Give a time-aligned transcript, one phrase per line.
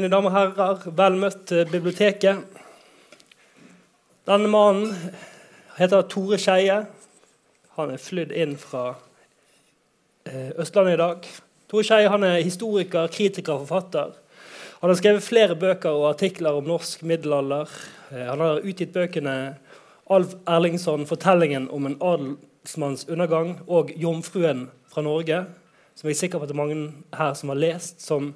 [0.00, 2.38] mine damer og herrer, vel møtt til biblioteket.
[4.24, 4.94] Denne mannen
[5.76, 6.78] heter Tore Skeie.
[7.76, 8.94] Han er flydd inn fra
[10.24, 11.28] eh, Østlandet i dag.
[11.68, 14.16] Tore Skeie er historiker, kritiker og forfatter.
[14.80, 17.68] Han har skrevet flere bøker og artikler om norsk middelalder.
[18.08, 19.36] Eh, han har utgitt bøkene
[20.08, 25.44] Alf Erlingsson, 'Fortellingen om en adelsmanns undergang', og 'Jomfruen fra Norge',
[25.94, 28.34] som jeg er sikker på at det er mange her som har lest, som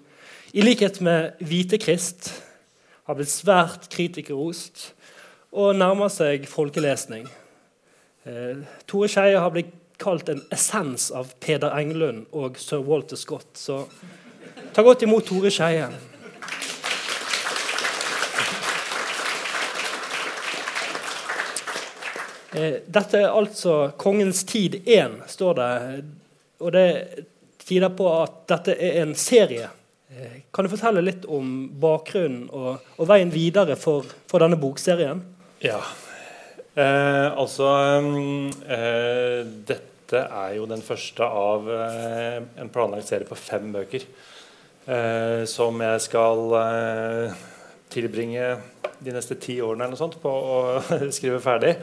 [0.55, 2.29] i likhet med Hvitekrist
[3.09, 4.93] har blitt svært kritikerrost
[5.51, 7.25] og nærmer seg folkelesning.
[8.23, 13.51] Eh, Tore Skeie har blitt kalt en essens av Peder Englund og sir Walter Scott.
[13.59, 13.83] Så
[14.71, 15.91] ta godt imot Tore Skeie.
[22.55, 26.05] Eh, dette er altså 'Kongens tid 1', står det.
[26.61, 27.25] Og det
[27.59, 29.75] tyder på at dette er en serie.
[30.15, 35.23] Eh, kan du fortelle litt om bakgrunnen og, og veien videre for, for, denne bokserien?
[35.65, 35.81] Ja.
[36.75, 37.71] Eh, altså
[38.71, 44.07] eh, Dette er jo den første av eh, en planlagt serie på fem bøker.
[44.85, 46.59] Eh, som jeg skal
[47.95, 48.51] tilbringe
[49.05, 50.59] de neste ti årene eller noe sånt på å
[51.17, 51.75] skrive ferdig.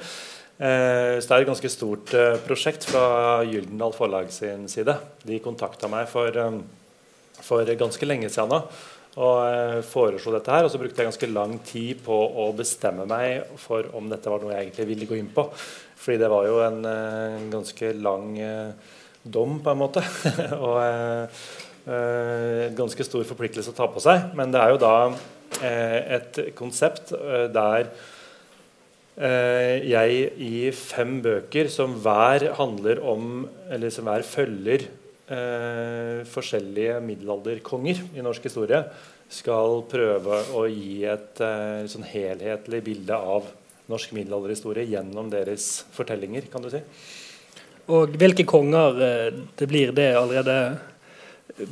[0.62, 4.94] Eh, så det er et ganske stort eh, prosjekt fra Gyldendal Forlag sin side.
[5.26, 6.60] De kontakta meg for, eh,
[7.46, 8.62] for, ganske lenge siden Da.
[9.22, 10.66] og foreslo dette her.
[10.66, 14.44] Og så brukte jeg ganske lang tid på å bestemme meg for om dette var
[14.44, 15.50] noe jeg egentlig ville gå inn på.
[16.02, 18.32] Fordi det var jo en, en ganske lang
[19.22, 20.06] dom, på en måte.
[20.66, 20.80] og
[21.92, 24.32] en ganske stor forpliktelse å ta på seg.
[24.38, 24.96] Men det er jo da
[25.62, 27.12] et konsept
[27.52, 27.92] der
[29.20, 34.88] Eh, jeg i fem bøker som hver handler om, eller som hver følger
[35.32, 38.84] eh, forskjellige middelalderkonger i norsk historie,
[39.32, 43.48] skal prøve å gi et eh, sånn helhetlig bilde av
[43.92, 46.48] norsk middelalderhistorie gjennom deres fortellinger.
[46.52, 46.82] kan du si.
[47.92, 50.58] Og hvilke konger eh, det blir, det allerede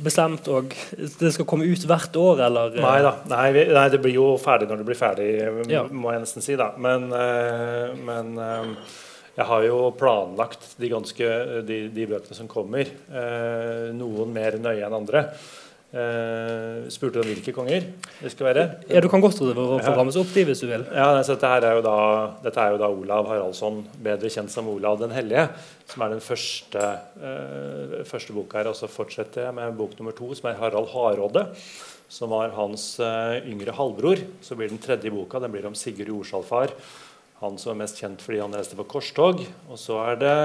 [0.04, 2.74] bestemt og det skal komme ut hvert år, eller?
[2.80, 3.12] Nei da.
[3.30, 5.28] Nei, nei, det blir jo ferdig når det blir ferdig,
[5.72, 5.86] ja.
[5.88, 6.56] må jeg nesten si.
[6.60, 6.72] da.
[6.80, 8.34] Men, uh, men
[9.36, 11.32] jeg har jo planlagt de, ganske,
[11.66, 15.24] de, de bøkene som kommer, Eh, noen mer nøye enn andre.
[15.90, 17.82] Eh, spurte om hvilke konger
[18.20, 18.64] det skal være.
[18.86, 20.84] Ja, Du kan godt få rammes opp de hvis du vil.
[20.86, 21.96] Ja, altså, dette, er jo da,
[22.44, 25.48] dette er jo da Olav Haraldsson, bedre kjent som Olav den hellige,
[25.90, 26.84] som er den første,
[27.18, 28.70] eh, første boka her.
[28.70, 31.48] Og så fortsetter jeg med bok nummer to, som er Harald Hardråde.
[32.10, 34.18] Som var hans uh, yngre halvbror.
[34.42, 36.72] Så blir den tredje boka den blir om Sigurd Jordsalfar.
[37.40, 39.42] Han som er mest kjent fordi han reiste på korstog.
[39.70, 40.36] Og så er det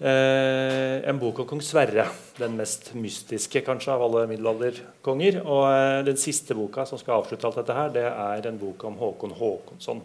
[0.00, 2.04] Eh, en bok om kong Sverre,
[2.38, 5.40] den mest mystiske kanskje av alle middelalderkonger.
[5.42, 8.84] Og eh, den siste boka som skal avslutte alt dette her, det er en bok
[8.86, 10.04] om Håkon Håkonsson,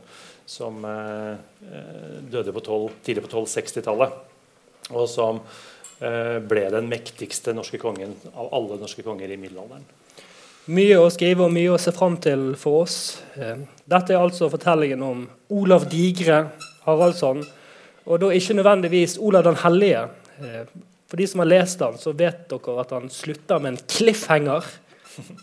[0.49, 1.35] som eh,
[1.69, 4.17] eh døde på 12, tidlig på 1260-tallet.
[4.97, 5.43] Og som
[6.01, 9.85] eh, ble den mektigste norske kongen av alle norske konger i middelalderen.
[10.73, 12.97] Mye å skrive og mye å se fram til for oss.
[13.83, 16.49] Eh, dette er altså fortellingen om Olav Digre
[16.85, 17.43] Haraldsson
[18.05, 20.07] og da ikke nødvendigvis Olav den hellige.
[20.39, 20.65] Eh,
[21.07, 24.65] for de som har lest den, så vet dere at han slutter med en cliffhanger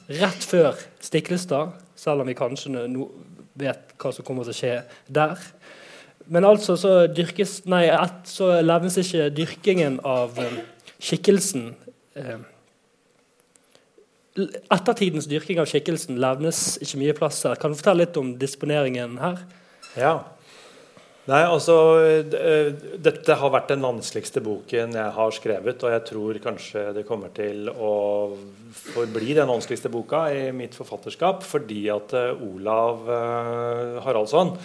[0.09, 3.11] rett før Stiklestad, selv om vi kanskje no
[3.61, 4.75] vet hva som kommer til å skje
[5.07, 5.41] der.
[6.31, 7.85] Men altså så, dyrkes, nei,
[8.25, 10.59] så levnes ikke dyrkingen av um,
[11.03, 11.75] skikkelsen
[12.17, 12.39] eh,
[14.37, 17.43] Ettertidens dyrking av skikkelsen levnes ikke mye plass.
[17.59, 19.41] Kan du fortelle litt om disponeringen her?
[19.99, 20.15] Ja,
[21.31, 21.75] Nei, altså
[22.99, 25.83] Dette har vært den vanskeligste boken jeg har skrevet.
[25.85, 27.93] Og jeg tror kanskje det kommer til å
[28.75, 31.45] forbli den vanskeligste boka i mitt forfatterskap.
[31.47, 33.05] Fordi at Olav
[34.07, 34.57] Haraldsson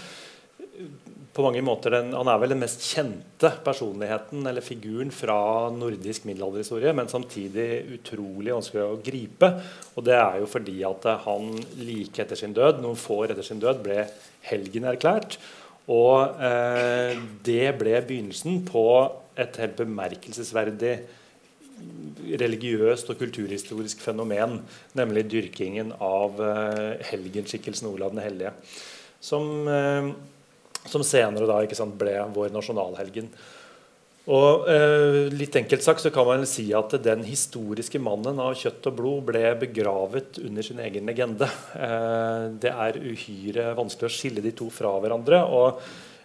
[1.35, 6.23] på mange måter den, Han er vel den mest kjente personligheten eller figuren fra nordisk
[6.29, 7.67] middelalderhistorie, men samtidig
[7.97, 9.49] utrolig vanskelig å gripe.
[9.95, 11.51] Og det er jo fordi at han
[11.81, 14.05] like etter sin død, noen få år etter sin død, ble
[14.47, 15.35] helgen erklært.
[15.91, 18.85] Og eh, det ble begynnelsen på
[19.37, 20.95] et helt bemerkelsesverdig
[22.39, 24.61] religiøst og kulturhistorisk fenomen,
[24.95, 28.55] nemlig dyrkingen av eh, helgenskikkelsen Olav den hellige.
[29.19, 30.09] Som, eh,
[30.89, 33.29] som senere da, sant, ble vår nasjonalhelgen.
[34.25, 38.87] Og eh, litt enkelt sagt så kan man si at den historiske mannen av kjøtt
[38.89, 41.49] og blod ble begravet under sin egen legende.
[41.77, 45.43] Eh, det er uhyre vanskelig å skille de to fra hverandre.
[45.45, 45.77] og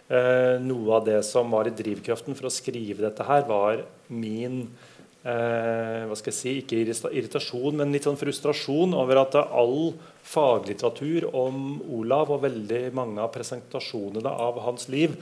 [0.09, 4.63] eh, Noe av det som var i drivkraften for å skrive dette her, var min
[4.65, 4.90] eh,
[5.21, 9.91] hva skal jeg si, Ikke irritasjon, men litt sånn frustrasjon over at all
[10.25, 15.13] faglitteratur om Olav og veldig mange av presentasjonene av hans liv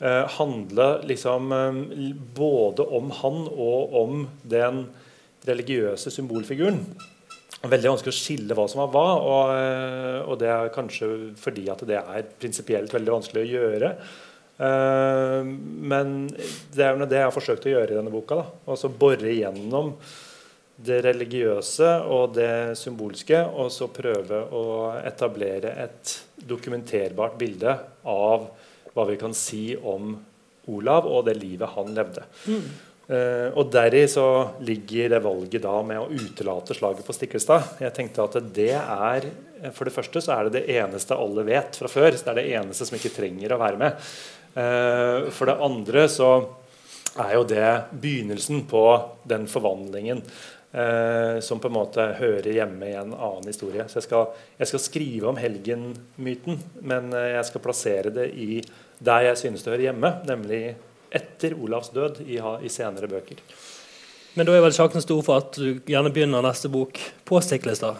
[0.00, 1.80] eh, handler liksom eh,
[2.36, 4.84] både om han og om den
[5.48, 6.82] religiøse symbolfiguren.
[7.60, 9.06] Veldig vanskelig å skille hva som var hva.
[9.20, 11.10] Og, eh, og det er kanskje
[11.40, 13.94] fordi at det er prinsipielt veldig vanskelig å gjøre.
[14.60, 15.40] Uh,
[15.90, 16.26] men
[16.74, 18.42] det er det jeg har forsøkt å gjøre i denne boka.
[18.68, 19.94] Altså Bore igjennom
[20.80, 24.64] det religiøse og det symbolske, og så prøve å
[25.04, 26.14] etablere et
[26.48, 27.74] dokumenterbart bilde
[28.08, 28.46] av
[28.94, 30.14] hva vi kan si om
[30.70, 32.24] Olav og det livet han levde.
[32.46, 32.64] Mm.
[33.10, 34.24] Uh, og Deri så
[34.62, 37.78] ligger det valget da med å utelate slaget på Stiklestad.
[37.82, 39.30] Jeg tenkte at det er
[39.74, 42.14] For det første så er det det eneste alle vet fra før.
[42.14, 44.12] Så det er det eneste som ikke trenger å være med.
[44.54, 46.30] Uh, for det andre så
[47.20, 47.68] er jo det
[48.02, 48.84] begynnelsen på
[49.30, 53.86] den forvandlingen uh, som på en måte hører hjemme i en annen historie.
[53.88, 54.30] Så jeg skal,
[54.60, 58.60] jeg skal skrive om helgenmyten, men jeg skal plassere det i
[59.00, 60.62] der jeg synes det hører hjemme, nemlig
[61.10, 63.40] etter Olavs død i, i senere bøker.
[64.36, 67.98] Men da er vel sjansen stor for at du gjerne begynner neste bok på Stiklestad?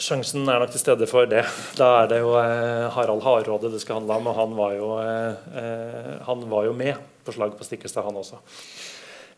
[0.00, 1.42] Sjansen er nok til stede for det.
[1.76, 4.30] Da er det jo eh, Harald Hardråde det skal handle om.
[4.30, 8.16] Og han var jo, eh, eh han var jo med på slaget på Stikkestad, han
[8.16, 8.40] også.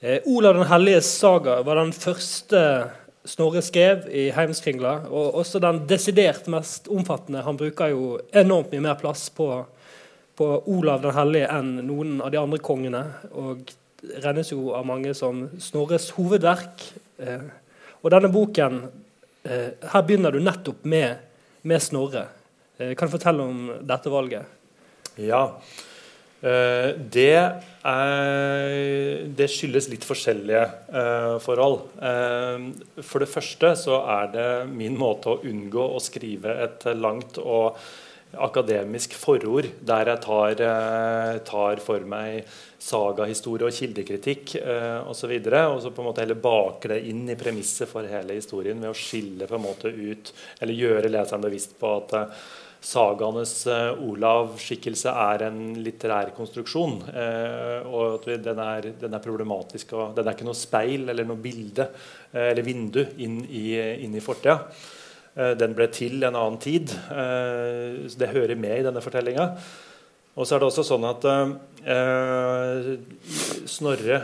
[0.01, 2.91] Eh, Olav den hellige saga var den første
[3.25, 5.09] Snorre skrev i Heimskringla.
[5.09, 7.43] Og også den desidert mest omfattende.
[7.43, 9.65] Han bruker jo enormt mye mer plass på
[10.35, 13.05] på Olav den hellige enn noen av de andre kongene.
[13.39, 13.71] Og
[14.25, 16.83] regnes jo av mange som Snorres hovedverk.
[17.23, 17.45] Eh,
[18.03, 18.83] og denne boken
[19.44, 21.20] Her begynner du nettopp med,
[21.62, 22.29] med Snorre.
[22.79, 24.49] Eh, kan du fortelle om dette valget?
[25.20, 25.44] Ja.
[26.44, 27.31] Eh, det,
[27.87, 31.87] er, det, skyldes litt forskjellige eh, forhold.
[32.05, 32.67] Eh,
[33.00, 37.79] for det første så er det min måte å unngå å skrive et langt og
[38.42, 42.48] akademisk forord der jeg tar, eh, tar for meg
[42.84, 45.32] sagahistorie og kildekritikk eh, osv.
[45.38, 48.36] Og, så og så på en måte heller baker det inn i premisset for hele
[48.36, 52.44] historien ved å skille på en måte ut, eller gjøre leseren bevisst på at eh,
[52.84, 56.98] sagaenes eh, Olav-skikkelse er en litterær konstruksjon.
[57.08, 59.94] Eh, og at den er, den er, problematisk.
[59.96, 63.66] og Den er ikke noe speil eller noe bilde eh, eller vindu inn i,
[64.04, 64.60] inn i fortida.
[65.34, 66.94] Eh, den ble til en annen tid.
[67.10, 69.50] Eh, det hører med i denne fortellinga.
[70.34, 72.88] Og så er det også sånn at eh,
[73.70, 74.22] Snorre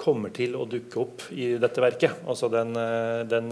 [0.00, 2.22] kommer til å dukke opp i dette verket.
[2.24, 2.72] Altså den,
[3.28, 3.50] den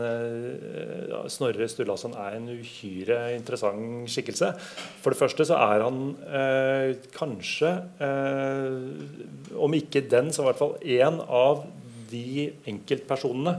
[1.28, 4.54] Snorre Sturlason er en uhyre interessant skikkelse.
[5.02, 10.62] For det første så er han eh, kanskje, eh, om ikke den, så i hvert
[10.62, 11.66] fall én av
[12.08, 13.58] de enkeltpersonene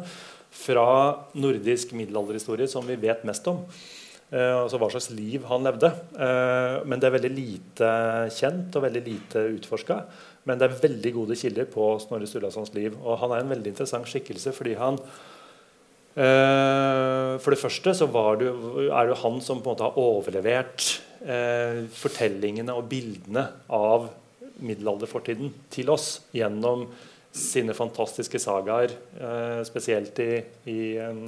[0.50, 0.90] fra
[1.38, 3.66] nordisk middelalderhistorie som vi vet mest om.
[4.30, 5.90] Eh, altså hva slags liv han levde.
[6.14, 7.90] Eh, men det er veldig lite
[8.36, 9.98] kjent og veldig lite utforska.
[10.46, 12.94] Men det er veldig gode kilder på Snorre Sturlasons liv.
[13.02, 15.02] Og han er en veldig interessant skikkelse fordi han
[16.14, 18.10] eh, For det første så
[18.40, 23.42] det, er det jo han som på en måte har overlevert fortellingene og bildene
[23.76, 24.06] av
[24.64, 26.86] middelalderfortiden til oss gjennom
[27.36, 30.32] sine fantastiske sagaer, eh, spesielt i,
[30.70, 30.80] i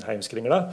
[0.07, 0.63] Heimskringla.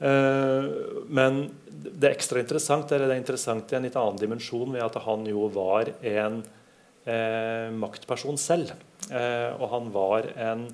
[0.00, 0.68] Eh,
[1.12, 4.84] men det er ekstra interessant eller det er interessant i en litt annen dimensjon ved
[4.86, 6.40] at han jo var en
[7.04, 8.72] eh, maktperson selv.
[9.10, 10.64] Eh, og han var en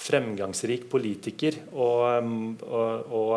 [0.00, 2.32] fremgangsrik politiker og,
[2.64, 3.34] og, og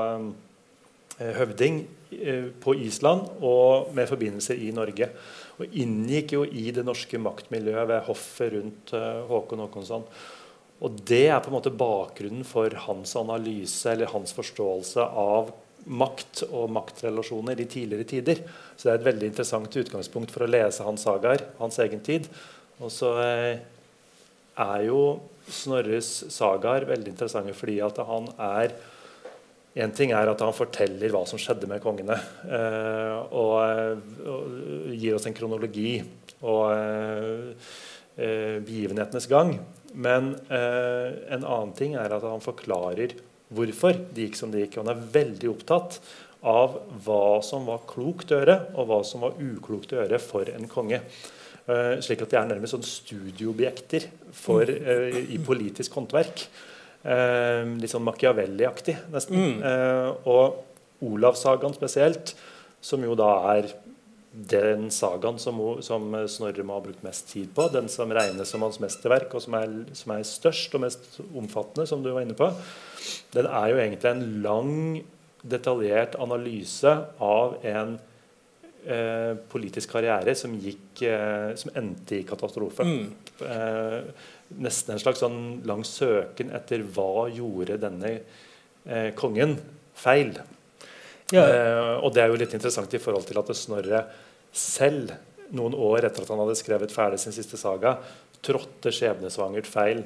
[1.20, 1.84] eh, høvding
[2.16, 5.12] eh, på Island og med forbindelser i Norge
[5.64, 10.08] og inngikk jo i det norske maktmiljøet ved hoffet rundt uh, Håkon Håkonsson.
[10.84, 15.54] Og Det er på en måte bakgrunnen for hans analyse eller hans forståelse av
[15.84, 18.42] makt og maktrelasjoner i tidligere tider.
[18.76, 22.28] Så det er et veldig interessant utgangspunkt for å lese hans sagaer, hans egen tid.
[22.84, 23.54] Og så uh,
[24.64, 25.04] er jo
[25.44, 28.72] Snorres sagaer veldig interessante fordi at han er
[29.74, 32.14] Én ting er at han forteller hva som skjedde med kongene,
[32.46, 34.04] eh, og,
[34.94, 35.96] gir oss en kronologi
[36.46, 37.72] og eh,
[38.62, 39.56] begivenhetenes gang.
[39.94, 43.16] Men eh, en annen ting er at han forklarer
[43.54, 44.78] hvorfor det gikk som det gikk.
[44.78, 45.98] Og han er veldig opptatt
[46.46, 50.54] av hva som var klokt å gjøre, og hva som var uklokt å gjøre for
[50.54, 51.00] en konge.
[52.04, 56.44] Slik at de er nærmest sånn studieobjekter for, uh, i politisk håndverk.
[57.04, 59.40] Eh, litt sånn Machiavelli-aktig, nesten.
[59.40, 59.64] Mm.
[59.68, 62.36] Eh, og Olavssagaen spesielt,
[62.84, 63.74] som jo da er
[64.34, 68.64] den sagaen som, som, Snorre må ha brukt mest tid på, den som regnes som
[68.66, 72.38] hans mesterverk, og som er, som er, størst og mest omfattende, som du var inne
[72.38, 72.50] på,
[73.36, 74.74] den er jo egentlig en lang,
[75.44, 77.98] detaljert analyse av en
[78.88, 82.86] eh, politisk karriere som, gikk, eh, som endte i katastrofe.
[82.88, 83.10] Mm.
[83.44, 84.30] Eh,
[84.62, 89.58] nesten en slags sånn lang søken etter hva gjorde denne eh, kongen
[89.98, 90.36] feil.
[91.34, 91.44] Ja.
[91.44, 94.04] Eh, og det er jo litt interessant i forhold til at Snorre
[94.54, 95.16] selv,
[95.54, 97.98] noen år etter at han hadde skrevet ferdig sin siste saga,
[98.44, 100.04] trådte skjebnesvangert feil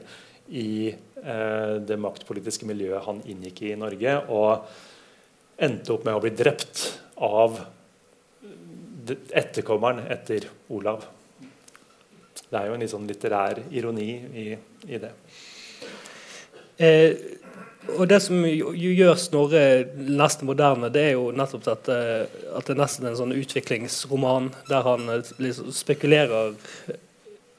[0.48, 4.68] i eh, det maktpolitiske miljøet han inngikk i i Norge, og
[5.58, 6.86] endte opp med å bli drept
[7.24, 7.60] av
[9.08, 11.06] etterkommeren etter Olav.
[12.48, 14.46] Det er jo en litt sånn litterær ironi i,
[14.88, 15.12] i det.
[16.77, 17.18] Eh,
[17.96, 19.63] og det som gjør Snorre
[19.96, 24.88] nesten moderne, det er jo nettopp at, at det er nesten en sånn utviklingsroman der
[24.88, 26.56] han eh, liksom spekulerer,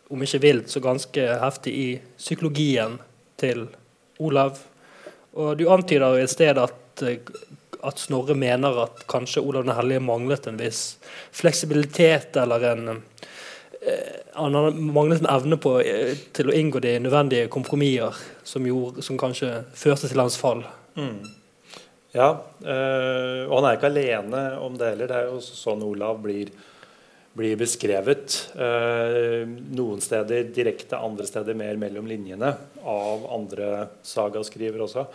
[0.08, 2.96] om ikke vilt, så ganske heftig i psykologien
[3.40, 3.66] til
[4.24, 4.56] Olav.
[5.36, 10.48] Og du antyder et sted at, at Snorre mener at kanskje Olav den hellige manglet
[10.48, 10.96] en viss
[11.36, 13.37] fleksibilitet eller en Eh,
[14.38, 18.16] han har manglet en evne på, eh, til å inngå de nødvendige kompromisser
[18.46, 20.64] som, gjorde, som kanskje førte til hans fall.
[20.98, 21.20] Mm.
[22.14, 22.30] Ja,
[22.64, 25.10] øh, og han er ikke alene om det heller.
[25.10, 26.50] Det er jo sånn Olav blir,
[27.36, 28.38] blir beskrevet.
[28.56, 29.44] Øh,
[29.76, 32.54] noen steder direkte, andre steder mer mellom linjene
[32.88, 35.06] av andre sagaskrivere også.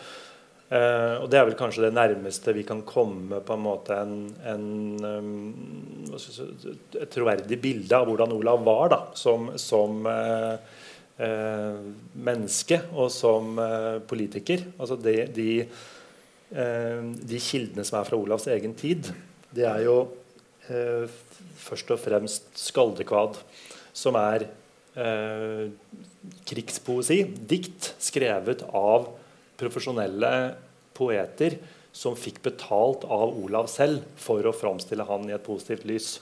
[0.72, 4.16] Uh, og Det er vel kanskje det nærmeste vi kan komme på en måte en,
[4.48, 10.56] en et troverdig bilde av hvordan Olav var da, som, som uh,
[11.20, 11.84] uh,
[12.16, 13.60] menneske og som
[14.10, 14.64] politiker.
[14.80, 15.50] Altså de, de,
[16.54, 19.12] de, kildene som er fra Olavs egen tid,
[19.54, 19.98] det er jo
[21.60, 23.36] først og fremst skaldekvad,
[23.94, 24.46] som er
[26.48, 29.10] krigspoesi, dikt skrevet av
[29.60, 30.34] profesjonelle
[30.98, 31.58] poeter
[31.94, 36.16] som fikk betalt av Olav selv for å framstille han i et positivt lys.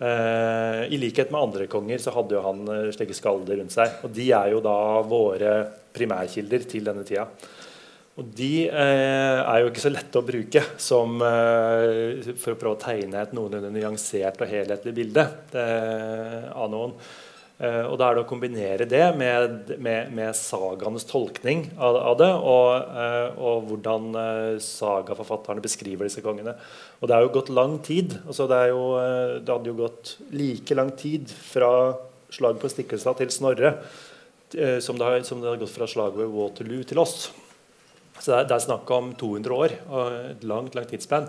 [0.00, 3.98] Eh, I likhet med andre konger så hadde jo han eh, slike skalder rundt seg.
[4.04, 5.54] Og de er jo da våre
[5.96, 7.26] primærkilder til denne tida.
[8.20, 12.80] Og de eh, er jo ikke så lette å bruke som, for å prøve å
[12.80, 15.24] tegne et noenlunde nyansert og helhetlig bilde
[15.56, 16.96] av noen.
[17.60, 22.14] Uh, og da er det å kombinere det med, med, med sagaenes tolkning av, av
[22.16, 26.54] det, og, uh, og hvordan uh, sagaforfatterne beskriver disse kongene.
[27.02, 28.16] Og det er jo gått lang tid.
[28.24, 28.86] Altså det, jo,
[29.42, 31.70] det, hadde jo gått like lang tid fra
[32.32, 33.74] slaget på Stiklestad til Snorre
[34.82, 37.28] som det, har, som, det hadde gått fra slaget ved Waterloo til oss.
[38.20, 41.28] Så det er, det er snakk om 200 år og et langt langt tidsspenn.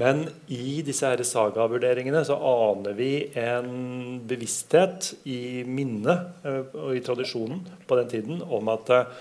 [0.00, 7.64] Men i disse sagavurderingene så aner vi en bevissthet i minnet eh, og i tradisjonen
[7.88, 9.18] på den tiden om at eh,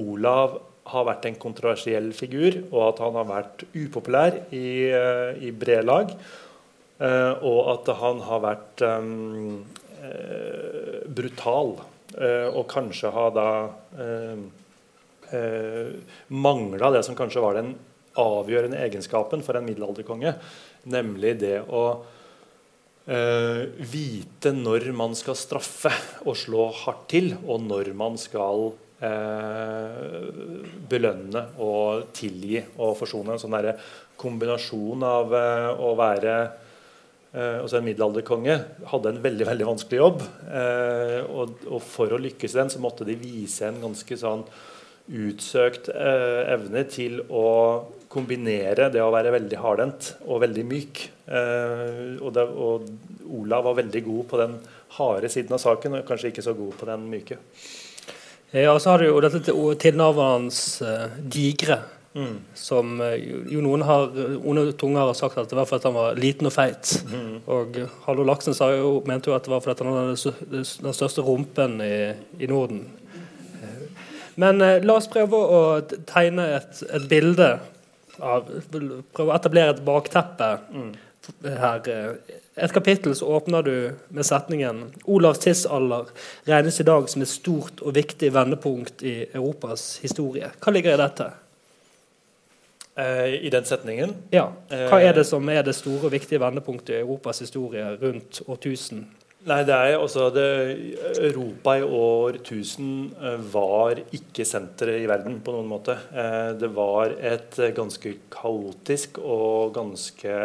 [0.00, 0.60] Olav
[0.92, 5.84] har vært en kontroversiell figur, og at han har vært upopulær i, eh, i brede
[5.86, 6.16] lag.
[7.02, 9.64] Og at han har vært um,
[11.10, 11.72] brutal,
[12.54, 13.46] og kanskje har da
[13.98, 14.44] um,
[15.34, 15.96] eh,
[16.28, 17.74] mangla det som kanskje var den
[18.20, 20.34] avgjørende egenskapen for en middelalderkonge,
[20.92, 21.82] nemlig det å
[23.06, 25.92] eh, vite når man skal straffe
[26.26, 28.72] og slå hardt til, og når man skal
[29.02, 30.26] eh,
[30.90, 33.36] belønne og tilgi og forsone.
[33.36, 33.72] En sånn
[34.20, 36.36] kombinasjon av eh, å være
[37.32, 38.54] Uh, altså En middelalderkonge
[38.90, 40.18] hadde en veldig veldig vanskelig jobb.
[41.32, 44.42] Og, og, For å lykkes i den så måtte de vise en ganske sånn
[45.10, 47.48] utsøkt eh, evne til å
[48.12, 51.02] kombinere det å være veldig hardhendt og veldig myk.
[51.26, 52.90] Eh, og, det, og,
[53.32, 54.58] Olav var veldig god på den
[54.98, 57.40] harde siden av saken, og kanskje ikke så god på den myke.
[58.52, 59.40] Ja, og så har du jo dette
[59.80, 61.80] tilnavnet hans eh, digre.
[62.12, 62.42] Mm.
[62.52, 63.14] Som uh,
[63.48, 64.10] jo noen har
[64.44, 66.90] onde tunger har sagt at det var fordi han var liten og feit.
[67.08, 67.38] Mm.
[67.48, 71.24] Og Hallo Laksen sa jo, mente jo at det var fordi han hadde den største
[71.24, 71.94] rumpen i,
[72.36, 72.84] i Norden.
[74.34, 75.62] Men eh, la oss prøve å
[76.08, 77.54] tegne et, et bilde
[78.22, 80.90] av Prøve å etablere et bakteppe mm.
[81.58, 81.88] her.
[81.88, 83.76] Eh, et kapittel så åpner du
[84.12, 86.10] med setningen Olavs tidsalder
[86.44, 90.52] regnes i dag som et stort og viktig vendepunkt i Europas historie.
[90.60, 91.30] Hva ligger i dette?
[93.00, 94.12] Eh, I den setningen?
[94.34, 94.50] Ja.
[94.68, 99.06] Hva er det som er det store og viktige vendepunktet i Europas historie rundt årtusen?
[99.42, 100.42] Nei, det er også det,
[101.18, 105.96] Europa i år 1000 eh, var ikke senteret i verden på noen måte.
[106.14, 110.36] Eh, det var et ganske kaotisk og ganske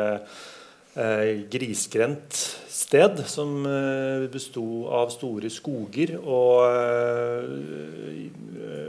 [0.97, 2.41] eh, grisgrendt
[2.73, 7.53] sted som eh, besto av store skoger og, eh,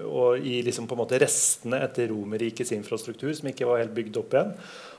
[0.09, 4.25] og i liksom på en måte restene etter Romerrikets infrastruktur som ikke var helt bygd
[4.25, 4.57] opp igjen.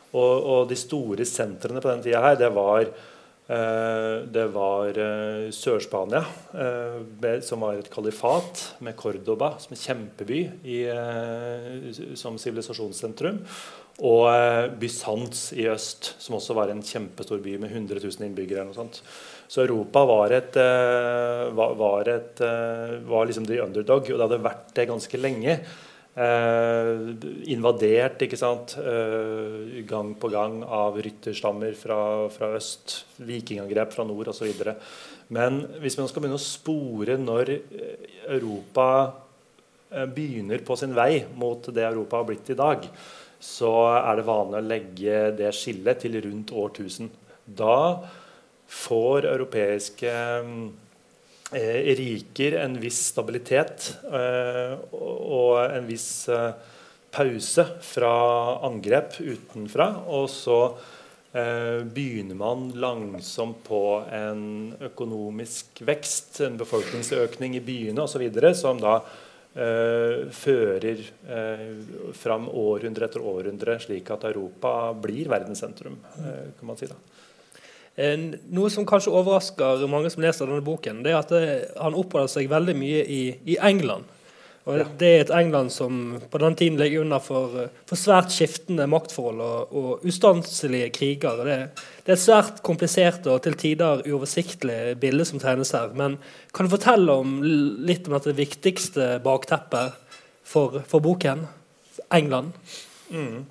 [0.09, 2.93] Og, og de store sentrene på den tida her, det var eh,
[3.49, 6.19] det var uh, Sør-Spania,
[6.53, 10.79] uh, som var et kalifat, med Cordoba som en kjempeby i,
[12.19, 13.41] som sivilisasjonssentrum
[14.05, 18.63] og eh, Bysants i øst, som også var en kjempestor by med 100 000 innbyggere.
[18.63, 19.01] eller sånt.
[19.47, 24.43] Så Europa var, et, eh, var, et, eh, var liksom the underdog, og det hadde
[24.43, 25.59] vært det ganske lenge.
[26.15, 26.93] Eh,
[27.53, 28.75] invadert ikke sant?
[28.81, 32.01] Eh, gang på gang av rytterstammer fra,
[32.33, 34.73] fra øst, vikingangrep fra nord osv.
[35.29, 37.53] Men hvis man skal begynne å spore når
[38.27, 38.89] Europa
[40.13, 42.83] begynner på sin vei mot det Europa har blitt i dag,
[43.39, 47.07] så er det vanlig å legge det skillet til rundt årtusen.
[47.45, 48.03] Da
[48.69, 50.53] får europeiske eh,
[51.51, 56.51] riker en viss stabilitet eh, og en viss eh,
[57.09, 58.13] pause fra
[58.67, 59.89] angrep utenfra.
[60.07, 60.59] Og så
[61.33, 69.01] eh, begynner man langsomt på en økonomisk vekst, en befolkningsøkning i byene osv., som da
[69.49, 75.95] Uh, fører uh, fram århundre etter århundre, slik at Europa blir verdenssentrum.
[76.21, 76.95] Uh, kan man si da.
[77.99, 82.31] Noe som kanskje overrasker mange som leser denne boken, det er at det, han oppholder
[82.31, 84.07] seg veldig mye i, i England.
[84.69, 84.85] Og ja.
[85.01, 85.93] Det er et England som
[86.29, 87.55] på den tiden ligger under for,
[87.89, 91.41] for svært skiftende maktforhold og, og ustanselige kriger.
[91.47, 91.57] Det,
[92.03, 95.95] det, er et svært komplisert og til tider uoversiktlig bilde som tegnes her.
[95.97, 96.19] Men
[96.53, 99.97] kan du fortelle om, litt om dette viktigste bakteppet
[100.45, 101.47] for, for boken?
[102.13, 102.53] England.
[103.09, 103.47] Mm.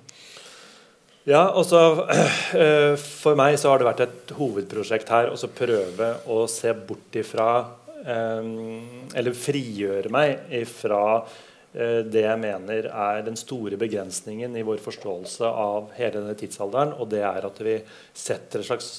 [1.27, 2.07] Ja, også,
[3.21, 7.51] For meg så har det vært et hovedprosjekt her å prøve å se bort ifra
[7.99, 15.49] eller frigjøre meg fra eh, det jeg mener er den store begrensningen i vår forståelse
[15.49, 16.95] av hele denne tidsalderen.
[16.97, 17.75] Og det er at vi
[18.15, 18.91] setter et slags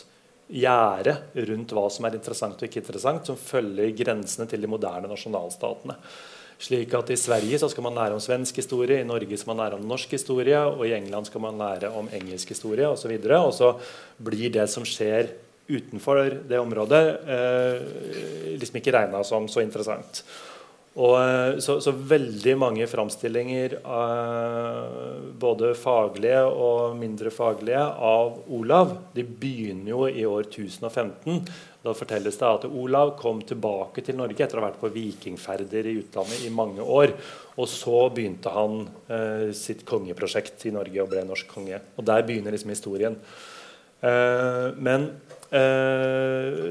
[0.50, 1.16] gjerde
[1.48, 5.96] rundt hva som er interessant og ikke interessant, som følger grensene til de moderne nasjonalstatene.
[6.60, 9.62] Slik at I Sverige så skal man lære om svensk historie, i Norge skal man
[9.62, 13.14] lære om norsk historie, og i England skal man lære om engelsk historie osv.
[13.16, 13.70] Og, så og så
[14.20, 15.32] blir det som skjer
[15.70, 16.20] utenfor
[16.50, 20.24] det området eh, liksom ikke regna som så interessant.
[20.98, 28.96] Og, eh, så, så, veldig mange framstillinger, eh, både faglige og mindre faglige, av Olav
[29.14, 31.44] de begynner jo i år 1015.
[31.80, 35.88] Da fortelles det at Olav kom tilbake til Norge etter å ha vært på vikingferder
[35.88, 37.14] i utlandet i mange år.
[37.56, 41.80] Og så begynte han eh, sitt kongeprosjekt i Norge og ble norsk konge.
[41.96, 43.16] Og der begynner liksom historien.
[44.02, 45.12] Eh, men
[45.50, 46.62] Eh,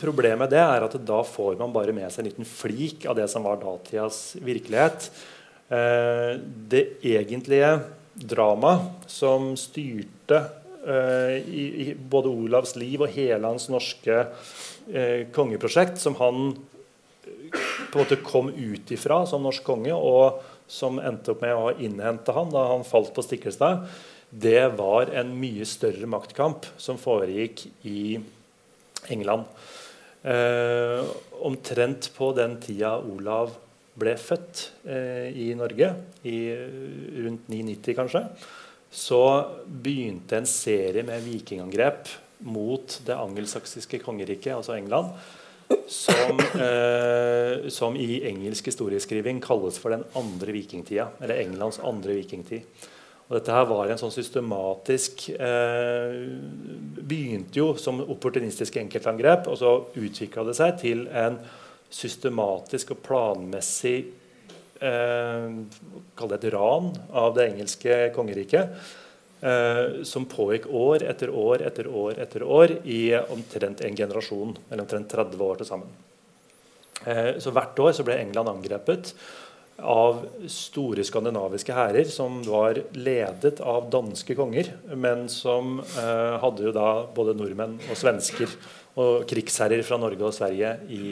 [0.00, 3.18] problemet med det er at da får man bare med seg en liten flik av
[3.18, 5.10] det som var datidas virkelighet.
[5.68, 6.38] Eh,
[6.70, 7.74] det egentlige
[8.18, 10.40] dramaet som styrte
[10.86, 16.54] eh, i, både Olavs liv og hele hans norske eh, kongeprosjekt, som han
[17.88, 21.72] på en måte kom ut ifra som norsk konge, og som endte opp med å
[21.80, 23.86] innhente han da han falt på Stiklestad,
[24.28, 28.18] det var en mye større maktkamp som foregikk i
[29.14, 29.48] England.
[30.22, 31.02] Eh,
[31.46, 33.54] omtrent på den tida Olav
[33.98, 35.92] ble født eh, i Norge,
[36.26, 36.38] i
[37.24, 38.24] rundt 990 kanskje,
[38.90, 39.22] så
[39.66, 42.10] begynte en serie med vikingangrep
[42.46, 45.10] mot det angelsaksiske kongeriket, altså England,
[45.88, 52.86] som, eh, som, i engelsk historieskriving kalles for den andre vikingtida, eller Englands andre vikingtid.
[53.28, 56.14] Og dette her var en sånn systematisk eh,
[57.08, 61.36] Begynte jo som opportunistisk enkeltangrep, og så utvikla det seg til en
[61.92, 63.98] systematisk og planmessig
[64.80, 65.60] eh,
[66.16, 68.80] Kall det et ran av det engelske kongeriket.
[69.38, 74.56] Eh, som pågikk år etter år etter år etter år i omtrent en generasjon.
[74.70, 75.92] Eller omtrent 30 år til sammen.
[77.04, 79.12] Eh, så hvert år så ble England angrepet
[79.78, 86.74] av store skandinaviske hærer som var ledet av danske konger, men som eh, hadde jo
[86.74, 88.50] da både nordmenn og svensker
[88.98, 91.04] og krigsherrer fra Norge og Sverige i,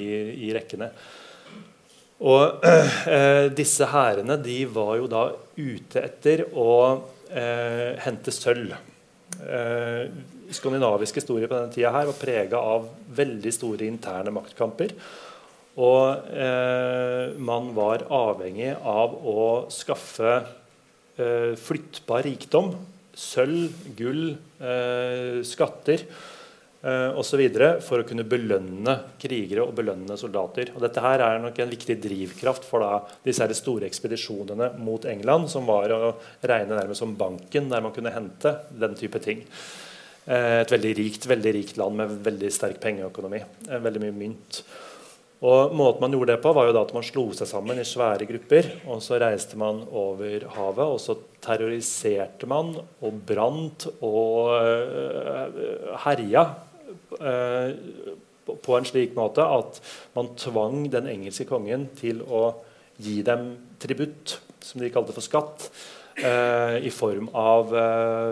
[0.48, 0.90] i rekkene.
[2.26, 6.72] Og eh, disse hærene de var jo da ute etter å
[7.28, 8.72] eh, hente sølv.
[9.36, 10.08] Eh,
[10.56, 14.94] skandinavisk historie på denne tida her var prega av veldig store interne maktkamper.
[15.76, 19.40] Og eh, man var avhengig av å
[19.72, 20.38] skaffe
[21.20, 22.72] eh, flyttbar rikdom
[23.16, 24.24] sølv, gull,
[24.60, 27.42] eh, skatter eh, osv.
[27.84, 30.74] for å kunne belønne krigere og belønne soldater.
[30.76, 35.48] Og dette her er nok en viktig drivkraft for da, disse store ekspedisjonene mot England,
[35.52, 39.44] som var å regne nærmest som banken der man kunne hente den type ting.
[40.26, 43.40] Eh, et veldig rikt, veldig rikt land med veldig sterk pengeøkonomi.
[43.68, 44.60] Eh, veldig mye mynt.
[45.44, 47.84] Og måten man gjorde det på, var jo da at man slo seg sammen i
[47.84, 48.70] svære grupper.
[48.88, 56.46] og Så reiste man over havet, og så terroriserte man og brant og uh, herja
[57.20, 57.68] uh,
[58.46, 59.80] på en slik måte at
[60.16, 62.48] man tvang den engelske kongen til å
[63.02, 63.50] gi dem
[63.82, 65.68] tributt, som de kalte for skatt.
[66.16, 67.74] Uh, I form av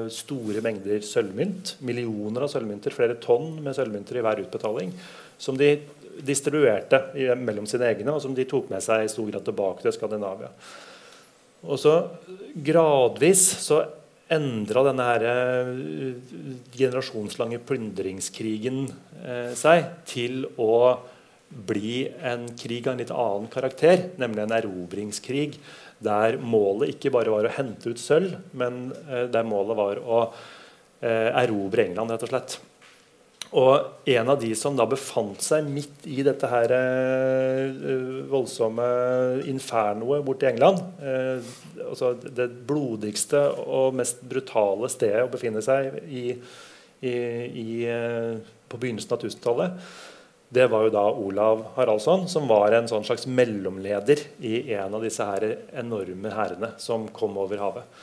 [0.09, 1.75] store mengder sølvmynt.
[1.85, 4.97] Millioner av sølvmynter, flere tonn med sølvmynter i hver utbetaling.
[5.37, 5.75] Som de
[6.23, 7.01] distribuerte
[7.41, 10.53] mellom sine egne, og som de tok med seg i stor grad tilbake til Skandinavia.
[11.65, 11.95] Og så
[12.65, 13.81] gradvis så
[14.33, 16.13] endra denne her, uh,
[16.75, 18.87] generasjonslange plyndringskrigen
[19.21, 20.97] eh, seg til å
[21.55, 25.59] bli en krig av en litt annen karakter, nemlig en erobringskrig.
[26.05, 30.27] Der målet ikke bare var å hente ut sølv, men eh, der målet var å
[31.05, 32.55] erobre England, rett og slett.
[33.55, 38.87] Og en av de som da befant seg midt i dette her uh, voldsomme
[39.51, 41.53] infernoet borte i England uh,
[41.85, 46.25] altså Det blodigste og mest brutale stedet å befinne seg i,
[47.07, 47.69] i, i
[48.67, 49.79] på begynnelsen av 1000-tallet,
[50.55, 55.05] det var jo da Olav Haraldsson, som var en sånn slags mellomleder i en av
[55.05, 58.03] disse her enorme hærene som kom over havet.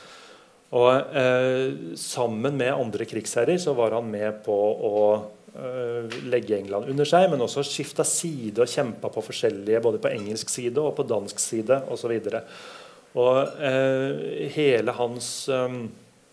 [0.72, 5.41] Og Sammen med andre krigsherrer så var han med på å Eh,
[6.32, 10.48] legge England under seg, men også skifta side og kjempa på forskjellige, både på engelsk
[10.48, 12.14] side og på dansk side osv.
[12.14, 12.38] Og,
[13.20, 15.76] og eh, hele hans eh,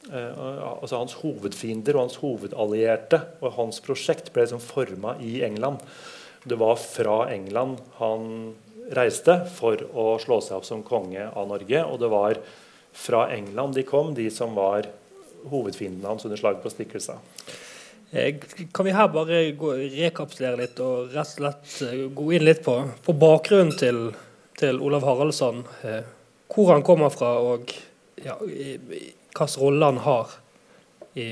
[0.08, 5.84] eh, altså hans hovedfiender og hans hovedallierte og hans prosjekt ble liksom forma i England.
[6.48, 8.54] Det var fra England han
[8.96, 11.84] reiste for å slå seg opp som konge av Norge.
[11.84, 12.40] Og det var
[12.96, 14.88] fra England de kom, de som var
[15.50, 17.20] hovedfiendene hans under slaget på Stiklestad.
[18.12, 18.36] Eh,
[18.72, 22.64] kan vi her bare gå, rekapitulere litt og rett og slett eh, gå inn litt
[22.66, 22.74] på,
[23.06, 24.08] på bakgrunnen til,
[24.58, 25.62] til, Olav Haraldsson?
[25.86, 26.02] Eh,
[26.50, 27.70] hvor han kommer fra, og
[28.18, 30.32] ja, hvilken rolle han har
[31.14, 31.28] i,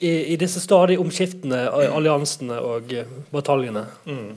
[0.00, 2.94] i, i, disse stadig omskiftende alliansene og
[3.28, 3.82] bataljene.
[4.08, 4.30] Mm.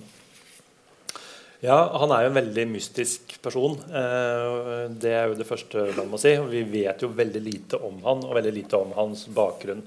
[1.64, 3.78] Ja, Han er jo en veldig mystisk person.
[3.88, 6.34] Det er jo det første man må si.
[6.52, 9.80] Vi vet jo veldig lite om han og veldig lite om hans bakgrunn.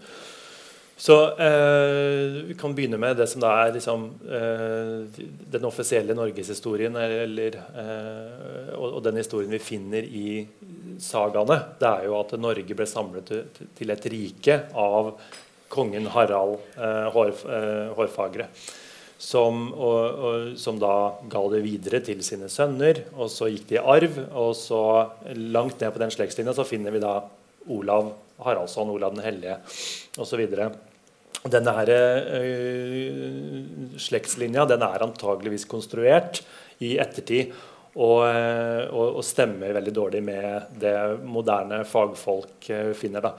[0.99, 6.97] Så eh, Vi kan begynne med det som da er liksom, eh, den offisielle norgeshistorien.
[6.97, 10.47] Eh, og, og, den historien vi finner i
[11.03, 11.61] sagaene.
[11.77, 15.13] Det er jo at Norge ble samlet til, til et rike av
[15.69, 18.49] kongen Harald eh, Hår, eh, Hårfagre.
[19.21, 23.05] Som, og, og, som, da ga det videre til sine sønner.
[23.17, 24.17] Og så gikk det i arv.
[24.33, 24.81] Og så
[25.37, 27.19] langt ned på den slektslinja finner vi da
[27.69, 29.61] Olav Haraldsson, Olav den hellige
[30.21, 30.45] osv.
[31.47, 31.91] Denne her,
[32.41, 36.43] øh, slektslinja den er antageligvis konstruert
[36.83, 37.53] i ettertid.
[37.97, 43.25] Og, eh, og, og, stemmer veldig dårlig med det moderne fagfolk øh, finner.
[43.25, 43.33] Da.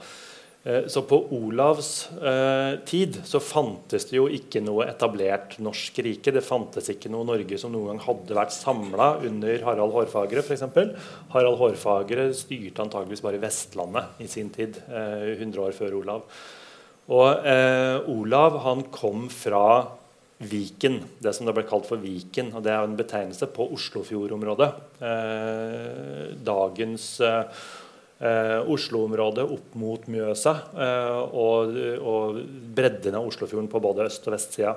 [0.90, 6.34] Så på Olavs eh, tid så fantes det jo ikke noe etablert norsk rike.
[6.34, 10.66] Det fantes ikke noe Norge som noen gang hadde vært samla under Harald Hårfagre f.eks.
[11.32, 16.26] Harald Hårfagre styrte antageligvis bare Vestlandet i sin tid, eh, 100 år før Olav.
[17.08, 19.86] Og eh, Olav han kom fra
[20.38, 22.52] Viken, det som det ble kalt for Viken.
[22.54, 24.68] og Det er en betegnelse på Oslofjordområdet.
[25.02, 27.64] Eh, dagens eh,
[28.18, 32.38] eh Oslo-område opp mot Mjøsa eh, og, og
[32.76, 34.76] bredden av Oslofjorden på både øst- og vestsida.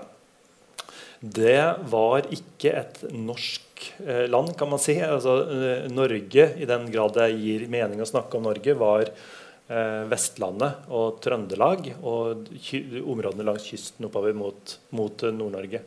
[1.21, 4.95] Det var ikke et norsk eh, land, kan man si.
[5.03, 5.35] Altså,
[5.93, 9.29] Norge, i den grad det gir mening å snakke om Norge, var eh,
[10.11, 12.49] Vestlandet og Trøndelag og
[13.01, 15.83] områdene langs kysten oppover mot, mot Nord-Norge.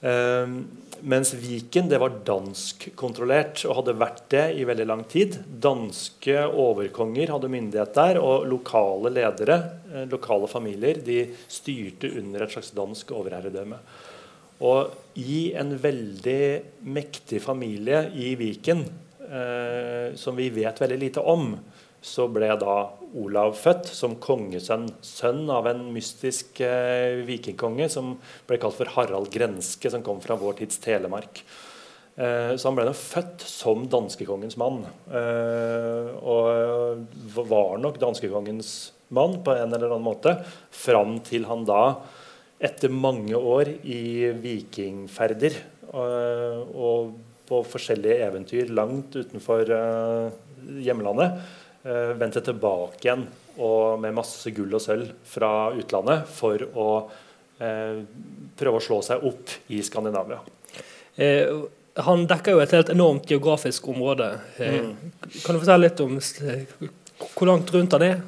[0.00, 0.46] Eh,
[1.00, 5.40] mens Viken det var danskkontrollert og hadde vært det i veldig lang tid.
[5.46, 9.58] Danske overkonger hadde myndighet der, og lokale ledere,
[9.92, 13.80] eh, lokale familier, de styrte under et slags dansk overherredømme.
[14.60, 18.86] Og i en veldig mektig familie i Viken,
[19.28, 21.52] eh, som vi vet veldig lite om,
[22.04, 22.76] så ble da
[23.18, 24.86] Olav født som kongesønn.
[25.04, 28.14] Sønn av en mystisk eh, vikingkonge som
[28.48, 31.42] ble kalt for Harald Grenske, som kom fra vår tids Telemark.
[32.18, 34.82] Eh, så han ble nok født som danskekongens mann.
[35.06, 38.72] Eh, og var nok danskekongens
[39.14, 40.34] mann på en eller annen måte
[40.74, 41.82] fram til han da,
[42.58, 47.14] etter mange år i vikingferder eh, og
[47.48, 49.70] på forskjellige eventyr langt utenfor
[50.84, 51.38] hjemlandet,
[52.20, 53.22] vendte tilbake igjen
[53.58, 56.90] og med masse gull og sølv fra utlandet for å
[57.58, 60.38] prøve å slå seg opp i Skandinavia.
[61.18, 61.50] Eh,
[61.94, 64.30] han dekker jo et helt enormt geografisk område.
[64.56, 64.92] Eh, mm.
[65.42, 66.90] Kan du fortelle litt om eh,
[67.34, 68.20] hvor langt rundt han er?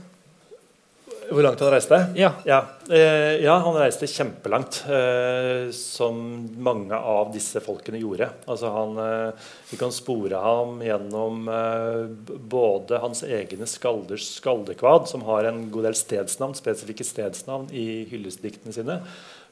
[1.30, 1.98] Hvor langt han reiste?
[2.18, 2.58] Ja, ja.
[2.90, 4.80] Eh, ja han reiste kjempelangt.
[4.90, 6.16] Eh, som
[6.58, 8.26] mange av disse folkene gjorde.
[8.50, 15.22] Altså han, eh, vi kan spore ham gjennom eh, både hans egne skalders skaldekvad, som
[15.28, 18.98] har en god del stedsnavn, spesifikke stedsnavn i hyllestdiktene sine.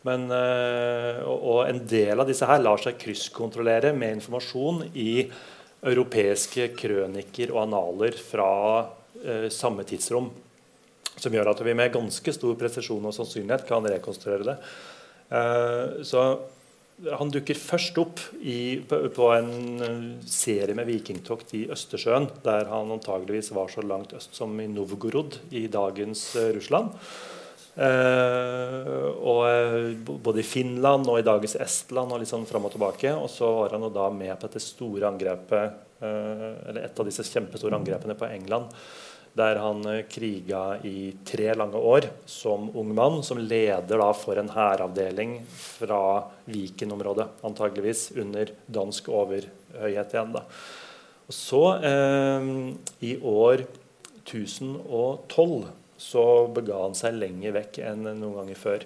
[0.02, 5.28] Men, eh, og en del av disse her lar seg krysskontrollere med informasjon i
[5.86, 8.50] europeiske krøniker og analer fra
[9.22, 10.30] eh, samme tidsrom.
[11.18, 14.56] Som gjør at vi med ganske stor presisjon og sannsynlighet kan rekonstruere det.
[15.34, 16.28] Eh, så
[17.14, 23.52] han dukker først opp i, på, en serie med vikingtokt i Østersjøen, der han antageligvis
[23.54, 26.96] var så langt øst som i Novgorod i dagens Russland.
[27.78, 32.72] Uh, og eh, Både i Finland og i dagens Estland og litt sånn fram og
[32.74, 33.12] tilbake.
[33.14, 37.26] Og så var han da med på dette store angrepet, uh, eller et av disse
[37.28, 38.74] kjempestore angrepene på England.
[39.36, 44.52] Der han uh, kriga i tre lange år som ung mann, som leder for en
[44.54, 47.28] hæravdeling fra Viken-området.
[47.44, 50.32] Antageligvis under dansk overhøyhet igjen.
[50.38, 50.46] da.
[51.28, 51.60] Og så,
[53.04, 53.66] i år
[54.24, 55.66] 1012
[55.98, 58.84] så bega han seg lenger vekk enn noen ganger før.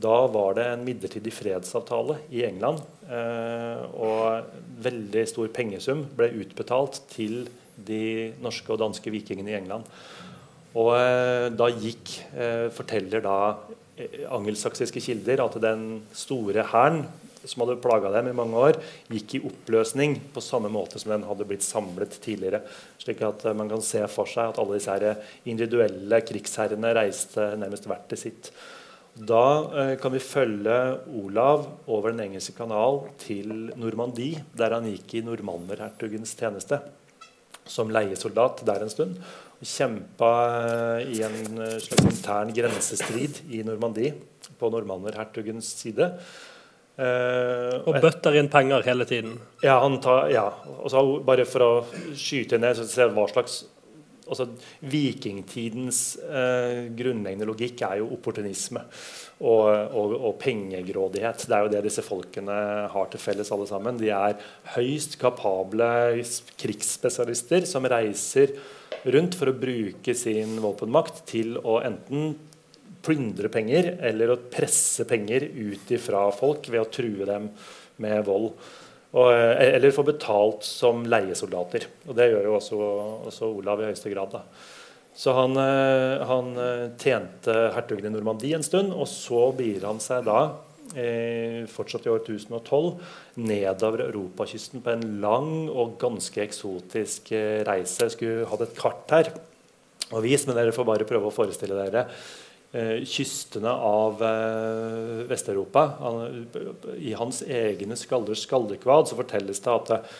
[0.00, 2.80] Da var det en midlertidig fredsavtale i England.
[3.08, 4.52] Eh, og
[4.84, 7.42] veldig stor pengesum ble utbetalt til
[7.86, 9.88] de norske og danske vikingene i England.
[10.78, 13.38] Og eh, da gikk, eh, forteller da
[13.98, 17.04] eh, angelsaksiske kilder, at den store hæren
[17.40, 21.24] som hadde plaga dem i mange år, gikk i oppløsning på samme måte som den
[21.24, 22.60] hadde blitt samlet tidligere.
[23.00, 25.14] Slik at man kan se for seg at alle disse
[25.48, 28.52] individuelle krigsherrene reiste nærmest hvert til sitt.
[29.16, 30.76] Da kan vi følge
[31.18, 36.78] Olav over Den engelske kanal til Normandie, der han gikk i normannerhertugens tjeneste
[37.70, 39.16] som leiesoldat der en stund.
[39.60, 40.30] Og kjempa
[41.04, 44.14] i en eh, slags intern grensestrid i Normandie
[44.60, 46.12] på normannerhertugens side.
[47.00, 49.38] Uh, og bøtter inn penger hele tiden?
[49.64, 49.78] Ja.
[49.80, 50.50] han tar, ja.
[50.82, 51.70] Altså, bare for å
[52.18, 53.62] skyte ned så ser hva slags
[54.30, 54.46] altså,
[54.90, 58.82] Vikingtidens eh, grunnleggende logikk er jo opportunisme
[59.40, 61.46] og, og, og, pengegrådighet.
[61.48, 62.58] Det er jo det disse folkene
[62.92, 64.00] har til felles, alle sammen.
[64.00, 64.38] De er
[64.76, 65.90] høyst kapable
[66.60, 68.54] krigsspesialister som reiser
[69.10, 72.34] rundt for å bruke sin våpenmakt til å enten
[73.00, 77.48] plyndre penger eller å presse penger ut ifra folk ved å true dem
[78.00, 78.52] med vold.
[79.10, 81.88] Og, eh, eller få betalt som leiesoldater.
[82.06, 82.78] Og det gjør jo også,
[83.30, 84.36] også Olav i høyeste grad.
[84.36, 84.44] Da.
[85.16, 89.98] Så han, eh, han, eh, tjente hertugen i Normandie en stund, og så begir han
[89.98, 90.50] seg da,
[90.90, 92.98] fortsatt i år 1012,
[93.38, 97.30] nedover europakysten på en lang og ganske eksotisk
[97.62, 98.08] reise.
[98.08, 99.30] Jeg skulle hatt et kart her
[100.10, 102.08] og vist, men dere får bare prøve å forestille dere
[102.70, 105.86] kystene av eh, Vest-Europa.
[106.98, 110.12] I hans egne skalders skaldekvad så fortelles det at eh,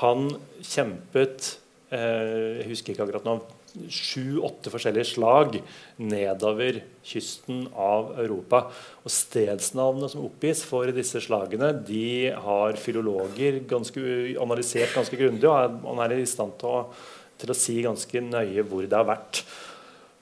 [0.00, 0.30] han
[0.64, 1.50] kjempet
[1.92, 3.40] eh, Jeg husker ikke akkurat nå
[3.72, 5.54] sju-åtte forskjellige slag
[6.00, 8.66] nedover kysten av Europa.
[9.04, 14.02] Og Stedsnavnene som oppgis for disse slagene, de har filologer ganske,
[14.40, 15.48] analysert ganske grundig.
[15.48, 16.82] Og man er i stand til å,
[17.40, 19.44] til å si ganske nøye hvor det har vært.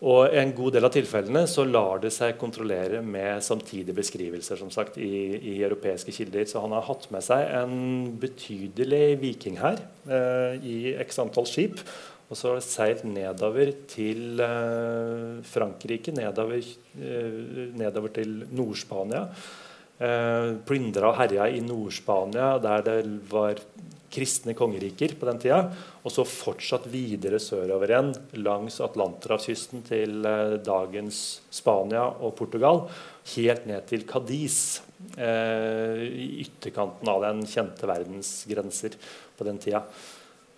[0.00, 4.56] Og i en god del av tilfellene så lar det seg kontrollere med samtidige beskrivelser
[4.56, 6.46] som sagt, i, i europeiske kilder.
[6.48, 11.84] Så han har hatt med seg en betydelig vikinghær eh, i x antall skip.
[12.30, 16.64] Og så har det seilt nedover til eh, Frankrike, nedover,
[16.96, 17.40] eh,
[17.76, 19.26] nedover til Nord-Spania.
[20.00, 23.60] Eh, plyndra og herja i Nord-Spania, der det var
[24.10, 25.60] kristne kongeriker på den tida.
[26.04, 32.84] Og så fortsatt videre sørover igjen langs Atlanterhavskysten til eh, dagens Spania og Portugal.
[33.34, 34.80] Helt ned til Cadiz,
[35.16, 38.96] eh, i ytterkanten av den kjente verdens grenser
[39.38, 39.84] på den tida.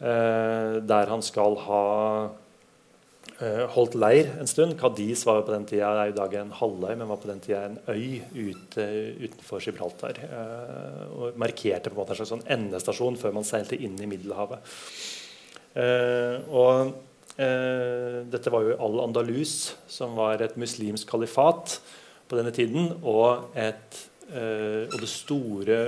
[0.03, 1.83] Eh, der han skal ha
[3.75, 4.77] holdt leir en stund.
[4.79, 7.65] Cadiz var på den tida er i dag en halvøy, men var på den tida
[7.67, 8.85] en øy ute,
[9.19, 10.21] utenfor Gibraltar.
[10.27, 14.09] Eh, og markerte på en måte en slags sånn endestasjon før man seilte inn i
[14.11, 14.63] Middelhavet.
[15.73, 16.93] Eh, og
[17.41, 21.79] eh, dette var jo Al-Andalus, som var et muslimsk kalifat
[22.29, 25.81] på denne tiden, og, et, eh, og det store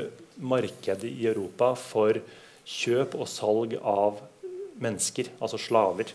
[0.43, 2.19] markedet i Europa for
[2.65, 4.25] kjøp og salg av
[4.83, 6.11] mennesker, altså slaver.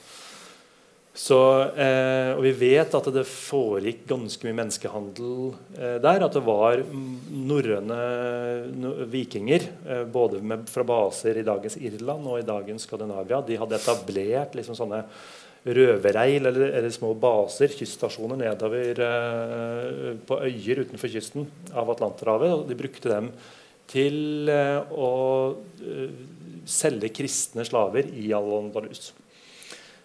[1.14, 1.40] Så,
[1.74, 5.34] eh, og vi vet at det foregikk ganske mye menneskehandel
[5.76, 6.24] eh, der.
[6.26, 7.98] At det var norrøne
[9.12, 13.42] vikinger, eh, både med, fra baser i dagens Irland og i dagens Skandinavia.
[13.44, 15.04] De hadde etablert liksom sånne
[15.66, 22.54] røverreil eller, eller, små baser, kyststasjoner nedover eh, på øyer utenfor kysten av Atlanterhavet.
[22.56, 23.32] Og de brukte dem
[23.90, 25.12] til eh, å
[25.84, 26.14] eh,
[26.70, 29.12] selge kristne slaver i Al-Andalus.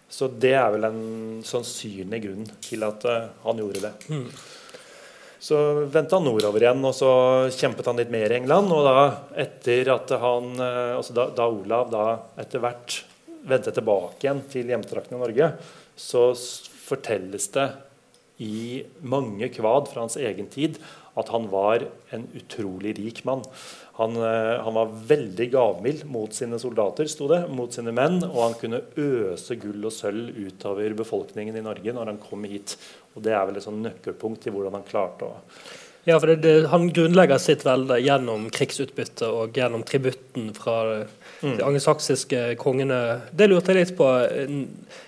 [0.09, 1.01] Så det er vel en
[1.45, 3.93] sannsynlig grunn til at uh, han gjorde det.
[4.11, 4.27] Mm.
[5.45, 5.57] Så
[5.91, 7.09] vendte han nordover igjen, og så
[7.53, 8.71] kjempet han litt mer i England.
[8.73, 9.07] Og da,
[9.45, 12.05] etter at han, uh, altså da, da, Olav da
[12.41, 13.01] etter hvert
[13.45, 15.51] vendte tilbake igjen til hjemtraktene i Norge,
[15.95, 16.29] så
[16.85, 17.69] fortelles det
[18.43, 20.79] i mange kvad fra hans egen tid
[21.15, 23.45] at han var en utrolig rik mann.
[23.97, 28.19] Han, eh, han, var veldig gavmild mot sine soldater, sto det, mot sine menn.
[28.27, 32.75] Og han kunne øse gull og sølv utover befolkningen i Norge når han kom hit.
[33.15, 35.37] Og Det er vel et sånn nøkkelpunkt i hvordan han klarte å
[36.05, 41.05] Ja, for det, det, Han grunnlegger sitt velde gjennom krigsutbytte og gjennom tributten fra
[41.39, 41.55] mm.
[41.55, 43.21] de angelsaksiske kongene.
[43.31, 44.09] Det lurte jeg litt på.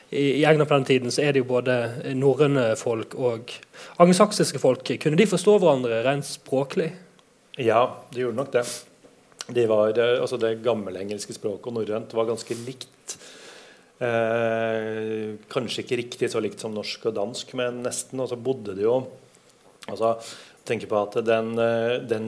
[0.10, 1.76] I, i England på den tiden så er det jo både
[2.16, 3.52] norrøne folk og
[4.00, 4.88] angelsaksiske folk.
[5.04, 6.94] Kunne de forstå hverandre rent språklig?
[7.58, 8.64] Ja, det gjorde nok det.
[9.48, 13.16] De var, altså det gammelengelske språket og norrønt var ganske likt.
[13.98, 18.22] Eh, kanskje ikke riktig så likt som norsk og dansk, men nesten.
[18.22, 19.00] Og så bodde de jo
[19.88, 20.14] altså,
[20.70, 22.28] tenker på at den, eh, den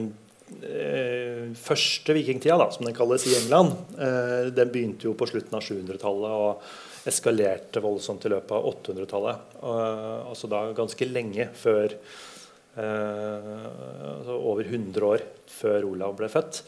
[0.66, 5.60] eh, første vikingtida, da, som den kalles i England, eh, den begynte jo på slutten
[5.60, 9.46] av 700-tallet og eskalerte voldsomt i løpet av 800-tallet.
[9.62, 12.39] altså da ganske lenge før Eh,
[12.78, 16.62] altså over 100 år før Olav ble født.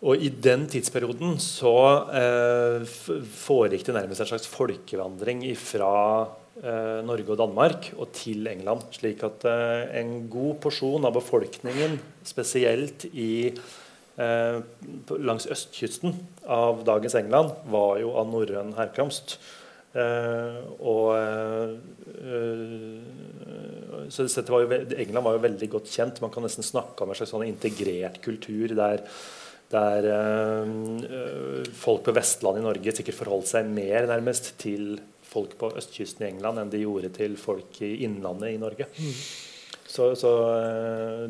[0.00, 1.74] Og I den tidsperioden så
[2.16, 5.90] eh, foregikk det nærmest en slags folkevandring fra
[6.62, 8.86] eh, Norge og Danmark og til England.
[8.96, 13.52] Slik at eh, en god porsjon av befolkningen, spesielt i,
[14.16, 14.56] eh,
[15.20, 16.16] langs østkysten
[16.48, 19.36] av dagens England, var jo av norrøn herkomst.
[19.90, 21.16] Eh, og
[24.10, 26.22] så var jo, England var jo veldig godt kjent.
[26.22, 29.04] Man kan nesten snakke om en slags sånn integrert kultur der,
[29.72, 34.98] der øh, folk på Vestlandet i Norge sikkert forholdt seg mer nærmest til
[35.30, 38.88] folk på østkysten i England enn de gjorde til folk i innlandet i Norge.
[38.98, 39.14] Mm.
[39.90, 40.30] Så, så,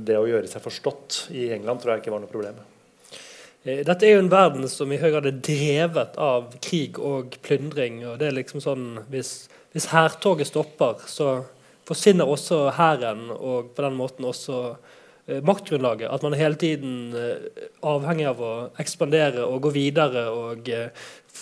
[0.05, 2.61] det å gjøre seg forstått i England tror jeg ikke var noe problem.
[3.65, 7.37] Eh, dette er jo en verden som i høy grad er drevet av krig og
[7.45, 8.05] plyndring.
[8.07, 11.45] og det er liksom sånn, Hvis, hvis hærtoget stopper, så
[11.85, 14.77] forsvinner også hæren og på den måten også
[15.27, 16.09] eh, maktgrunnlaget.
[16.09, 20.29] At man hele tiden eh, avhengig av å ekspandere og gå videre.
[20.31, 20.89] og eh,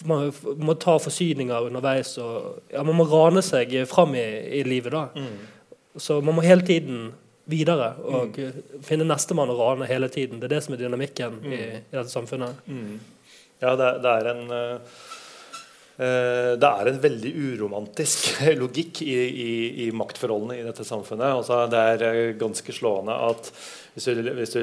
[0.04, 2.18] Man må ta forsyninger underveis.
[2.18, 4.26] og ja, Man må rane seg fram i,
[4.58, 4.92] i livet.
[4.92, 5.08] da.
[5.14, 5.38] Mm.
[5.98, 7.12] Så man må hele tiden
[7.48, 8.80] videre og mm.
[8.84, 10.40] finne nestemann å rane hele tiden.
[10.40, 11.52] Det er det som er dynamikken mm.
[11.52, 12.64] i, i, dette samfunnet.
[12.68, 12.98] Mm.
[13.62, 15.06] Ja, det, det, er en uh
[15.98, 21.40] det er en veldig uromantisk logikk i, i, i maktforholdene i dette samfunnet.
[21.40, 23.50] Altså, det er eh, ganske slående at
[23.96, 24.62] hvis du, hvis du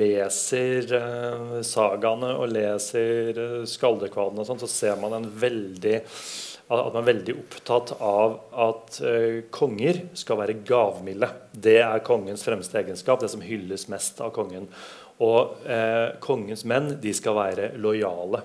[0.00, 6.00] leser uh, sagaene og leser uh, skaldekvadene, og så ser man en veldig
[6.64, 11.28] at man er veldig opptatt av at uh, konger skal være gavmilde.
[11.52, 14.70] Det er kongens fremste egenskap, det som hylles mest av kongen.
[15.22, 15.60] Og
[16.18, 18.40] kongens menn de skal være lojale.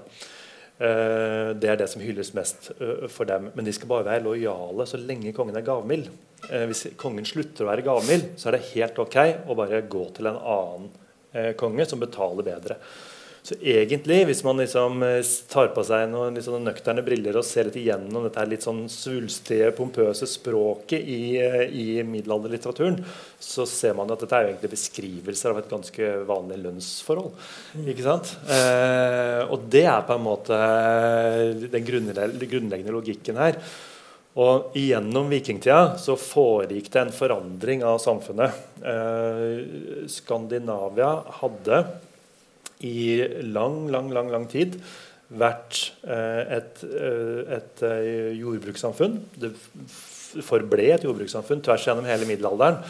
[0.79, 3.49] Eh, det er det som hylles mest eh, for dem.
[3.55, 6.08] Men de skal bare være lojale så lenge kongen er gavmild.
[6.47, 9.17] Eh, hvis kongen slutter å være gavmild, så er det helt ok
[9.51, 10.89] å bare gå til en annen
[11.60, 12.79] konge som betaler bedre.
[13.41, 17.45] Så egentlig, hvis man liksom eh, tar på seg noen litt sånne nøkterne briller og
[17.47, 22.99] ser litt igjennom dette litt sånn svulstige, pompøse språket i, eh, i middelalderlitteraturen,
[23.39, 27.32] så ser man at dette er jo egentlig beskrivelser av et ganske vanlig lønnsforhold.
[27.86, 28.34] ikke sant?
[28.51, 30.59] Eh, og det er på en måte
[31.72, 33.61] den grunnleggende logikken her.
[34.39, 38.61] Og Gjennom vikingtida så foregikk det en forandring av samfunnet.
[38.86, 41.09] Eh, Skandinavia
[41.41, 41.82] hadde
[42.86, 44.80] i lang, lang, lang, lang tid
[45.30, 46.80] vært et,
[47.53, 47.84] et
[48.39, 49.19] jordbrukssamfunn.
[49.38, 49.51] Det
[50.45, 52.82] forble et jordbrukssamfunn tvers gjennom hele middelalderen.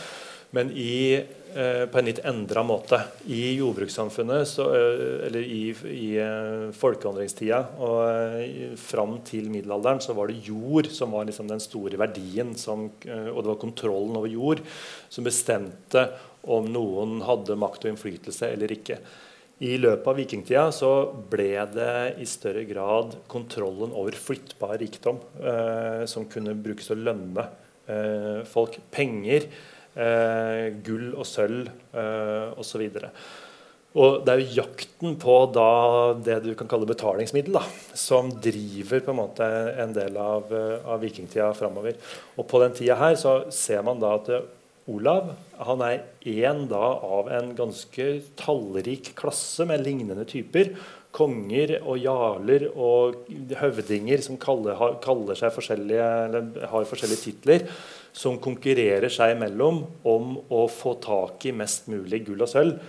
[0.55, 1.13] Men i,
[1.53, 2.97] eh, på en litt endra måte.
[3.29, 10.15] I jordbrukssamfunnet, så, eh, eller i, i eh, folkevandringstida og eh, fram til middelalderen, så
[10.17, 12.55] var det jord som var liksom den store verdien.
[12.57, 14.65] Som, eh, og det var kontrollen over jord
[15.09, 16.07] som bestemte
[16.49, 18.97] om noen hadde makt og innflytelse eller ikke.
[19.60, 20.89] I løpet av vikingtida så
[21.32, 27.07] ble det i større grad kontrollen over flyttbar rikdom eh, som kunne brukes til å
[27.10, 27.43] lønne
[27.91, 28.78] eh, folk.
[28.95, 29.49] Penger,
[29.99, 32.86] eh, gull og sølv eh, osv.
[33.99, 35.36] Og det er jo jakten på
[36.24, 37.66] det du kan kalle betalingsmiddel, da,
[37.97, 39.49] som driver en måte
[39.82, 41.99] en del av, eh, av vikingtida framover.
[42.38, 44.32] Og på den tida her så ser man da at
[44.89, 48.07] Olav han er én av en ganske
[48.39, 50.71] tallrik klasse med lignende typer.
[51.15, 53.25] Konger og jarler og
[53.59, 57.65] høvdinger som kaller, seg forskjellige, eller har forskjellige titler,
[58.13, 62.79] som konkurrerer seg imellom om å få tak i mest mulig gull og sølv.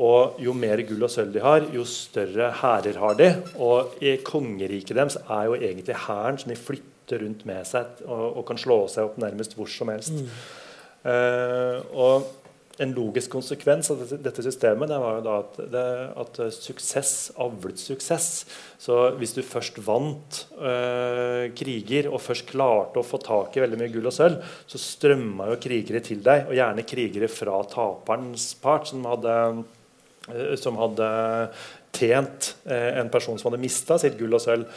[0.00, 3.32] Og Jo mer gull og sølv de har, jo større hærer har de.
[3.60, 8.26] Og i kongeriket deres er jo egentlig hæren som de flytter rundt med seg og,
[8.38, 10.14] og, kan slå seg opp nærmest hvor som helst.
[10.14, 10.28] Mm.
[11.00, 12.28] Uh, og
[12.80, 15.86] en logisk konsekvens av dette systemet var at, det,
[16.22, 18.28] at suksess avlet suksess.
[18.80, 23.80] Så hvis du først vant øh, kriger og først klarte å få tak i veldig
[23.82, 28.48] mye gull og sølv, så strømma jo krigere til deg, og gjerne krigere fra taperens
[28.62, 29.36] part, som hadde,
[30.32, 31.10] øh, som hadde
[31.92, 34.68] tjent en person som hadde mista sitt gull og sølv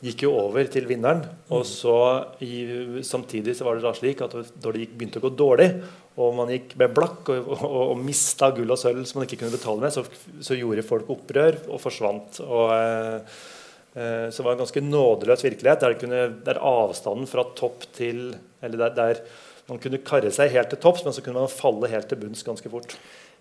[0.00, 1.22] gikk jo over til vinneren.
[1.52, 1.96] Og så
[2.44, 5.68] i, Samtidig så var det da slik at da det begynte å gå dårlig,
[6.20, 9.42] og man gikk med blakk og, og, og, mista gull og sølv som man ikke
[9.42, 10.04] kunne betale med, så,
[10.44, 12.42] så gjorde folk opprør og forsvant.
[12.44, 13.36] og eh,
[13.94, 18.34] eh, så det var en ganske nådeløs virkelighet, der, kunne, der avstanden fra topp til
[18.60, 19.22] Eller der, der
[19.70, 22.42] man kunne karre seg helt til topps, men så kunne man falle helt til bunns
[22.42, 22.96] ganske fort.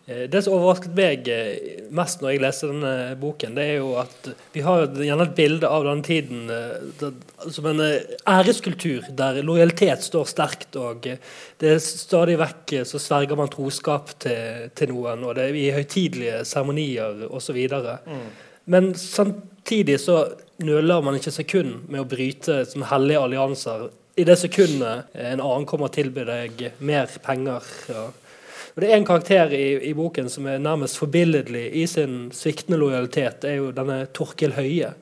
[0.10, 3.92] Eh, det som overrasket meg eh, mest når jeg leste denne boken, det er jo
[4.02, 7.06] at vi har gjerne et bilde av denne tiden eh,
[7.54, 10.76] som en æreskultur der lojalitet står sterkt.
[10.80, 15.58] og det er Stadig vekk så sverger man troskap til, til noen, og det er
[15.58, 17.60] i høytidelige seremonier osv.
[17.60, 18.30] Mm.
[18.70, 20.24] Men samtidig så
[20.64, 23.90] nøler man ikke sekund med å bryte som hellige allianser
[24.20, 27.64] i det sekundet en annen kommer og tilbyr deg mer penger.
[27.96, 28.29] og
[28.76, 32.80] og Det er en karakter i, i, boken som er nærmest forbilledlig i sin sviktende
[32.80, 33.44] lojalitet.
[33.44, 34.94] Er jo denne Torkil Høie.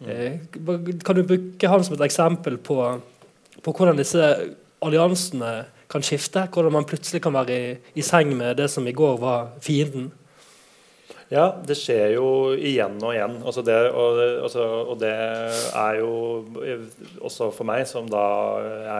[0.00, 0.08] Mm.
[0.10, 2.78] Eh, kan du bruke han som et eksempel på,
[3.62, 4.32] på, hvordan disse
[4.84, 5.52] alliansene
[5.90, 6.48] kan skifte?
[6.52, 10.10] Hvordan man plutselig kan være i, i seng med det som i går var fienden?
[11.34, 13.32] Ja, det skjer jo igjen og igjen.
[13.42, 16.12] Altså det, og, altså, og, det er jo
[17.26, 18.22] også for meg, som da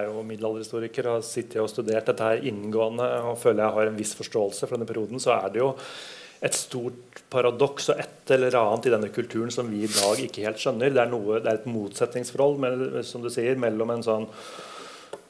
[0.01, 4.01] er jo middelalderhistoriker, har sittet og studert dette her inngående og føler jeg har en
[4.01, 5.71] viss forståelse for denne perioden, så er det jo
[6.45, 10.45] et stort paradoks og et eller annet i denne kulturen som vi i dag ikke
[10.49, 10.91] helt skjønner.
[10.91, 14.27] Det er, noe, det er et motsetningsforhold med, som du sier, mellom en sånn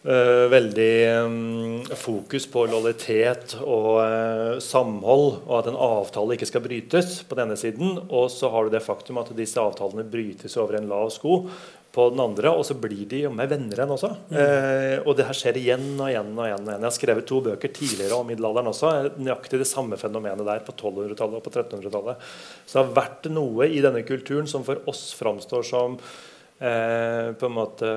[0.05, 6.61] Uh, veldig um, fokus på lojalitet og uh, samhold, og at en avtale ikke skal
[6.67, 7.95] brytes på denne siden.
[8.11, 11.39] Og så har du det faktum at disse avtalene brytes over en lav sko
[11.95, 14.11] på den andre, og så blir de med venner igjen også.
[14.29, 14.37] Mm.
[14.37, 16.37] Uh, og det her skjer igjen og igjen.
[16.37, 16.71] og igjen.
[16.75, 18.93] Jeg har skrevet to bøker tidligere om middelalderen også.
[19.17, 22.29] Nøyaktig det samme fenomenet der på 1200-tallet og på 1300-tallet.
[22.67, 25.97] Så det har vært noe i denne kulturen som for oss framstår som
[26.59, 27.89] på en måte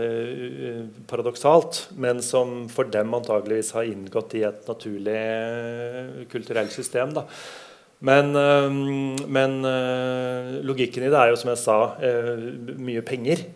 [0.00, 7.12] eh, paradoksalt, men som for dem antageligvis har inngått i et naturlig eh, kulturelt system.
[7.16, 7.26] Da.
[7.98, 8.70] Men, eh,
[9.26, 12.42] men eh, logikken i det er jo, som jeg sa, eh,
[12.76, 13.46] mye penger.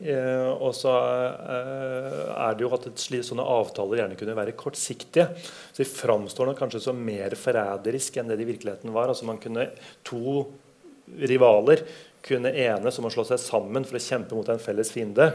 [0.61, 5.29] og så er det jo at sånne avtaler gjerne kunne være kortsiktige.
[5.73, 9.09] Så de framstår nok kanskje som mer forræderisk enn det de i virkeligheten var.
[9.09, 9.71] Altså man kunne
[10.05, 10.47] To
[11.21, 11.83] rivaler
[12.27, 15.33] kunne enes om å slå seg sammen for å kjempe mot en felles fiende.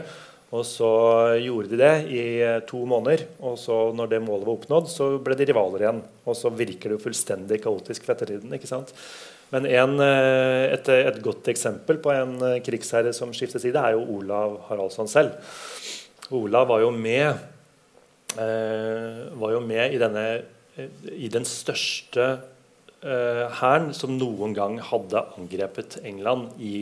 [0.54, 0.88] Og så
[1.42, 3.24] gjorde de det i eh, to måneder.
[3.42, 6.02] Og så når det målet var oppnådd, så ble de rivaler igjen.
[6.26, 8.54] Og så virker det jo fullstendig kaotisk for ettertiden.
[8.54, 8.92] ikke sant?
[9.50, 13.96] Men en, eh, et, et, godt eksempel på en eh, krigsherre som skifter side, er
[13.98, 15.34] jo Olav Haraldsson selv.
[16.34, 17.44] Olav var jo med,
[18.36, 20.24] var jo med i, denne,
[21.14, 22.24] i den største
[23.06, 26.78] hæren som noen gang hadde angrepet England i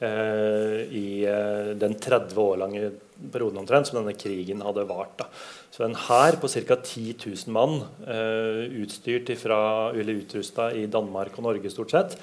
[0.00, 2.90] eh, i eh, den 30 år lange
[3.32, 5.16] perioden omtrent som denne krigen hadde vart.
[5.20, 5.28] Da.
[5.74, 6.76] Så en hær på ca.
[6.76, 9.60] 10 000 mann, eh, utstyrt fra,
[9.94, 12.16] eller utrusta i Danmark og Norge stort sett,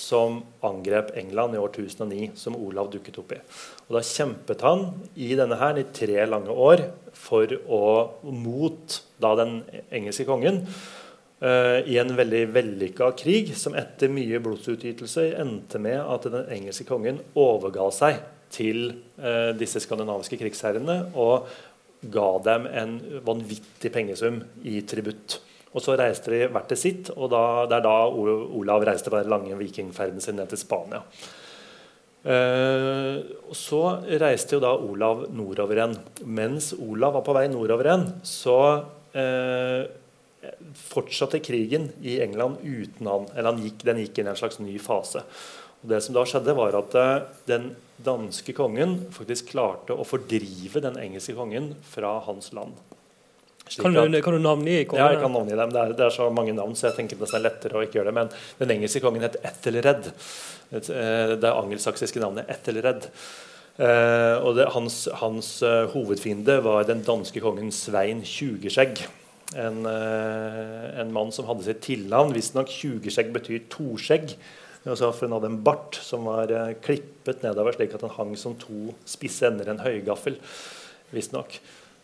[0.00, 3.40] som angrep England i år 1009, som Olav dukket opp i.
[3.88, 7.84] Og Da kjempet han i denne hæren i tre lange år for å
[8.24, 9.60] mot da den
[9.92, 10.64] engelske kongen
[11.40, 17.22] i en veldig vellykka krig, som etter mye blodsutytelse endte med at den engelske kongen
[17.38, 18.18] overga seg
[18.52, 18.90] til
[19.22, 21.50] uh, disse skandinaviske krigsherrene og
[22.10, 25.40] ga dem en vanvittig pengesum i tributt.
[25.70, 29.20] Og Så reiste de hvert til sitt, og da, det er da Olav reiste på
[29.20, 31.02] den lange vikingferden sin ned til Spania.
[32.24, 33.82] Og Så
[34.18, 35.94] reiste jo da Olav nordover igjen.
[36.24, 38.58] Mens Olav var på vei nordover igjen, så
[39.14, 39.84] uh,
[40.74, 43.26] fortsatte krigen i England uten han.
[43.34, 45.24] Eller han gikk, den gikk inn i en slags ny fase.
[45.80, 47.10] Og det som da skjedde var at uh,
[47.48, 52.78] Den danske kongen faktisk klarte å fordrive den engelske kongen fra hans land.
[53.70, 55.04] Kan du, kan du navngi kongene?
[55.04, 55.74] Ja, jeg kan navngi dem.
[55.74, 58.00] Det er, det er, så mange navn, så jeg tenker det er lettere å ikke
[58.00, 58.16] gjøre det.
[58.16, 60.08] Men den engelske kongen het Ethelred.
[60.72, 63.06] Eh, det angelsaksiske navnet Ethelred.
[63.80, 65.52] Uh, og det, hans, hans
[65.92, 69.04] hovedfiende var den danske kongen Svein Tjugeskjegg.
[69.58, 72.34] En, uh, en mann som hadde sitt tilnavn.
[72.36, 74.36] Visstnok Tjugeskjegg betyr toskjegg.
[74.86, 76.52] Altså for hun hadde en bart som var
[76.84, 80.38] klippet nedover slik at den hang som to spisse ender en høygaffel.
[81.12, 81.58] Visstnok.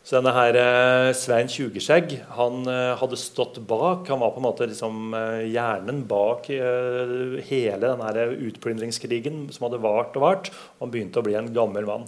[0.07, 4.07] Så denne her eh, Svein Tjugeskjegg han eh, hadde stått bak.
[4.07, 9.82] Han var på en måte liksom eh, hjernen bak eh, hele denne utplyndringskrigen som hadde
[9.82, 10.53] vart og vart.
[10.78, 12.07] Han begynte å bli en gammel mann.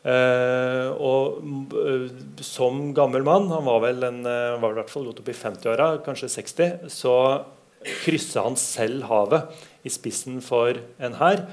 [0.00, 2.06] Eh, og eh,
[2.46, 5.90] som gammel mann, han var vel, en, var i hvert fall godt opp i 50-åra,
[6.06, 7.16] kanskje 60, så
[8.04, 11.46] kryssa han selv havet i spissen for en hær.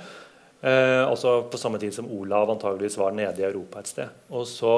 [0.59, 4.09] altså på samme tid som Olav antageligvis var nede i Europa et sted.
[4.35, 4.73] Og så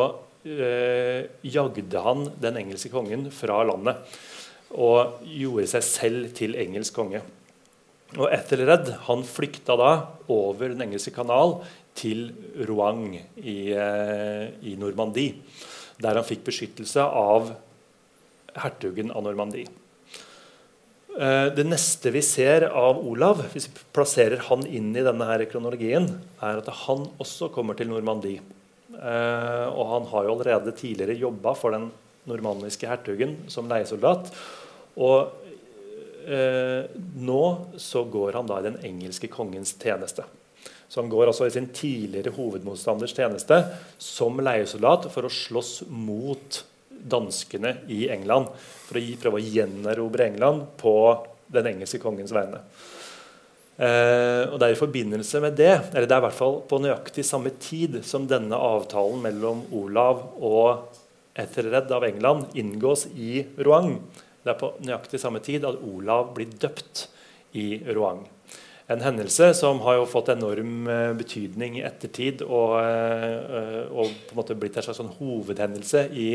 [0.45, 3.97] eh, jagde han den engelske kongen fra landet
[4.69, 7.23] og gjorde seg selv til engelsk konge.
[8.17, 9.89] Og Ethelred han flykta da
[10.33, 11.59] over Den engelske kanal
[11.97, 12.29] til
[12.67, 15.35] Rouen i, eh, i Normandie,
[15.99, 17.51] der han fikk beskyttelse av
[18.59, 19.67] hertugen av Normandie.
[21.19, 25.43] Eh, det neste vi ser av Olav, hvis vi plasserer han inn i denne her
[25.51, 26.07] kronologien,
[26.41, 28.39] er at han også kommer til Normandie.
[28.93, 31.91] Eh, og han har jo allerede tidligere jobba for den
[32.29, 34.31] normanniske hertugen som leiesoldat.
[34.99, 35.35] Og
[36.29, 37.43] nå
[37.81, 40.27] så går han da i den engelske kongens tjeneste.
[40.89, 43.61] Så han går altså i sin tidligere hovedmotstanders tjeneste
[44.01, 48.49] som leiesoldat for å slåss mot danskene i England.
[48.87, 50.95] For å prøve å gjenerobre England på
[51.53, 52.63] den engelske kongens vegne.
[53.79, 56.81] Eh, og det er i forbindelse med det, eller det er i hvert fall på
[56.83, 60.97] nøyaktig samme tid som denne avtalen mellom Olav og
[61.39, 63.95] Ethelred av England inngås i Rouen.
[64.43, 67.05] Det er på nøyaktig samme tid at Olav blir døpt
[67.55, 68.25] i Rouen.
[68.89, 74.33] En hendelse som har jo fått enorm eh, betydning i ettertid og, eh, og på
[74.33, 76.29] en måte blitt en slags sånn hovedhendelse i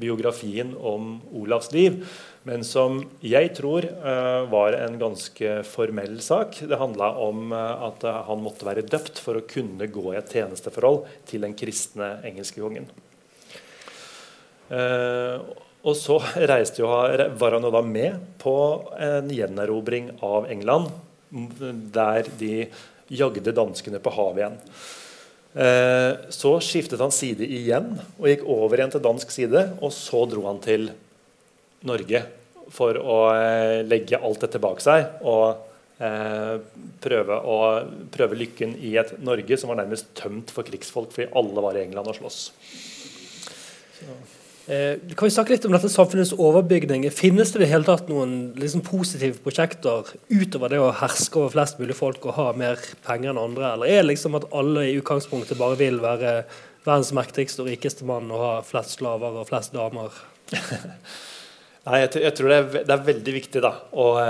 [0.00, 2.00] biografien om Olavs liv
[2.48, 6.62] men som jeg tror uh, var en ganske formell sak.
[6.64, 11.02] Det handla om at han måtte være døpt for å kunne gå i et tjenesteforhold
[11.28, 12.88] til den kristne engelske kongen.
[15.84, 16.88] og så jo,
[17.42, 18.56] var han jo da med på
[18.96, 20.88] en gjenerobring av England,
[21.30, 22.54] der de
[23.10, 24.58] jagde danskene på havet igjen.
[26.30, 29.64] så skiftet han side igjen og gikk over igjen til dansk side.
[29.82, 30.92] Og så dro han til
[31.86, 32.22] Norge
[32.70, 36.56] for å eh, legge alt dette bak seg og eh,
[37.02, 37.56] prøve, å,
[38.14, 41.84] prøve, lykken i et Norge som var nærmest tømt for krigsfolk fordi alle var i
[41.86, 42.42] England og slåss.
[44.66, 47.06] Eh, kan vi snakke litt om dette samfunnets overbygning?
[47.14, 51.54] Finnes det i det hele tatt noen liksom, positive prosjekter utover det å herske over
[51.54, 53.72] flest mulig folk og ha mer penger enn andre?
[53.72, 56.42] Eller er det liksom at alle i utgangspunktet bare vil være
[56.84, 60.20] verdens mektigste og rikeste mann og ha flest slaver og flest damer?
[61.80, 64.20] Nei, jeg, jeg tror det er, det er, veldig viktig da, å, å,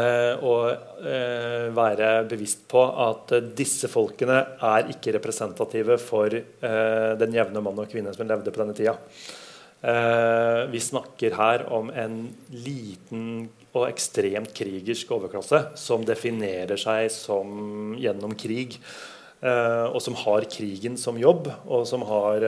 [0.46, 0.54] å,
[1.02, 4.38] eh, være bevisst på at disse folkene
[4.70, 8.94] er ikke representative for uh, den jevne mann og kvinne som levde på denne tida.
[9.80, 17.94] Uh, vi snakker her om en liten og ekstremt krigersk overklasse som definerer seg som
[18.00, 18.76] gjennom krig.
[19.40, 22.44] Uh, og som har krigen som jobb, og som, har,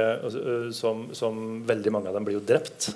[0.77, 2.91] som, som veldig mange av dem blir jo drept.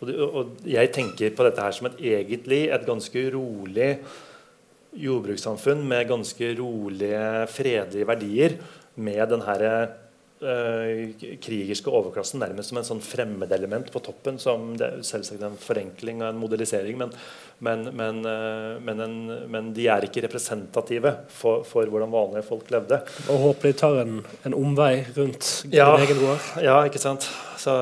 [0.00, 3.92] Og, jeg tenker på dette her som et egentlig et ganske rolig
[4.98, 8.56] jordbrukssamfunn med ganske rolige, fredelige verdier
[9.00, 9.74] med den herre
[10.40, 14.38] krigerske overklassen nærmest som en sånn fremmedelement på toppen.
[14.40, 17.12] som det er selvsagt en forenkling og en modellisering, men,
[17.58, 19.16] men, men, uh, men, en,
[19.52, 23.02] men de er ikke representative for, for, hvordan vanlige folk levde.
[23.28, 26.48] Og håper de tar en, en omvei rundt ja, egen gård.
[26.64, 27.28] Ja, ikke sant.
[27.60, 27.74] Så,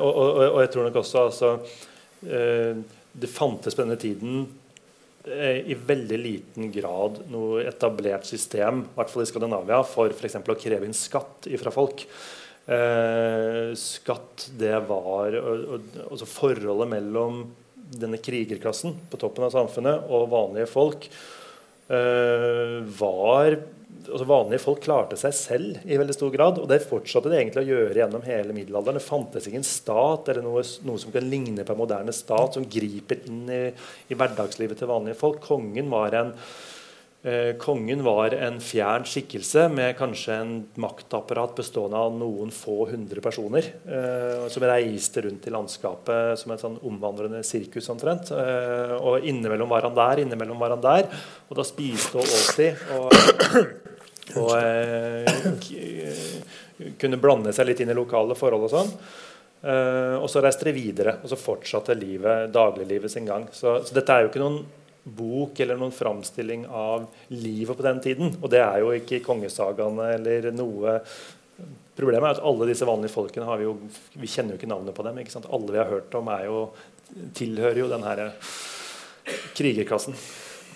[0.00, 1.50] og, og, og, jeg tror nok også altså,
[3.12, 4.46] Det fantes på denne tiden
[5.28, 10.38] i veldig liten grad noe etablert system i hvert fall i Skandinavia, for f.eks.
[10.40, 12.04] å kreve inn skatt fra folk.
[12.68, 17.46] Eh, skatt, det var altså Forholdet mellom
[17.88, 21.06] denne krigerklassen på toppen av samfunnet og vanlige folk
[21.88, 23.56] eh, var
[24.08, 26.62] altså Vanlige folk klarte seg selv i veldig stor grad.
[26.62, 29.00] Og det fortsatte det egentlig å gjøre gjennom hele middelalderen.
[29.00, 32.56] Det fantes ikke en stat eller noe, noe som kan ligne på en moderne stat,
[32.56, 33.62] som griper inn i,
[34.08, 35.40] i hverdagslivet til vanlige folk.
[35.44, 36.34] Kongen var en
[37.22, 43.24] eh, Kongen var en fjern skikkelse med kanskje en maktapparat bestående av noen få hundre
[43.24, 43.72] personer.
[43.84, 48.32] Eh, som reiste rundt i landskapet som et sånn omvandrende sirkus omtrent.
[48.32, 51.12] Eh, og innimellom var han der, innimellom var han der.
[51.48, 52.72] Og da spiste og åt de.
[52.98, 53.94] Og
[54.36, 55.24] og eh,
[57.00, 58.92] kunne blande seg litt inn i lokale forhold og sånn.
[59.62, 63.48] Eh, og så reiste de videre, og så fortsatte livet, dagliglivet sin gang.
[63.52, 64.60] Så, så, dette er jo ikke noen
[65.08, 68.36] bok eller noen framstilling av livet på den tiden.
[68.42, 71.00] Og det er jo ikke i kongesagaene eller noe
[71.98, 73.72] Problemet er at alle disse vanlige folkene har vi jo
[74.22, 75.16] Vi kjenner jo ikke navnet på dem.
[75.18, 75.48] ikke sant?
[75.50, 76.60] Alle vi har hørt om, er jo,
[77.34, 78.20] tilhører jo den her
[79.58, 80.14] krigerklassen.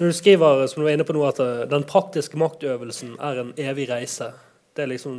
[0.02, 3.44] Når du skriver som du var inne på nå, at eh, den praktiske maktøvelsen er
[3.44, 4.32] en evig reise
[4.72, 5.18] det er liksom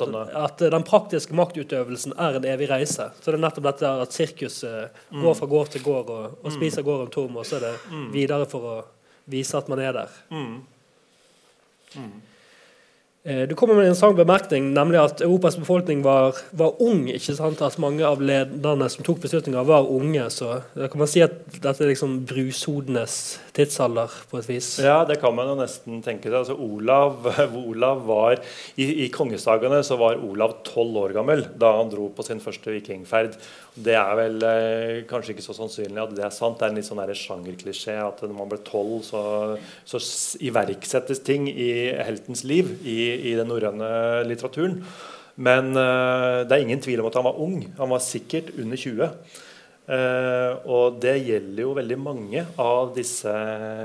[0.00, 3.10] sånn, At den praktiske maktutøvelsen er en evig reise.
[3.20, 5.20] Så det er nettopp dette at sirkuset mm.
[5.20, 6.54] går fra gård til gård og, og mm.
[6.54, 8.06] spiser gården tom, og så er det mm.
[8.14, 8.76] videre for å
[9.28, 10.16] vise at man er der.
[10.32, 10.56] Mm.
[13.26, 17.08] Eh, du kommer med en interessant bemerkning, nemlig at Europas befolkning var, var ung.
[17.10, 17.58] ikke sant?
[17.64, 20.28] At mange av lederne som tok beslutninger, var unge.
[20.30, 23.16] Så da kan man si at dette er liksom brushodenes
[23.56, 24.68] tidsalder, på et vis.
[24.84, 26.38] Ja, det kan man jo nesten tenke seg.
[26.44, 27.26] Altså, Olav,
[27.66, 28.38] Olav var,
[28.78, 32.78] I, i kongesagene så var Olav tolv år gammel da han dro på sin første
[32.78, 33.34] vikingferd.
[33.76, 36.56] Det er vel eh, kanskje ikke så sannsynlig at det er sant.
[36.56, 39.20] Det er en litt sånn sjangerklisjé at når man ble tolv, så,
[39.84, 40.00] så,
[40.40, 42.96] iverksettes ting i heltens liv i,
[43.32, 44.80] i den norrøne litteraturen.
[45.36, 47.58] Men eh, det er ingen tvil om at han var ung.
[47.76, 49.10] Han var sikkert under 20.
[49.86, 53.30] Uh, og det gjelder jo veldig mange av disse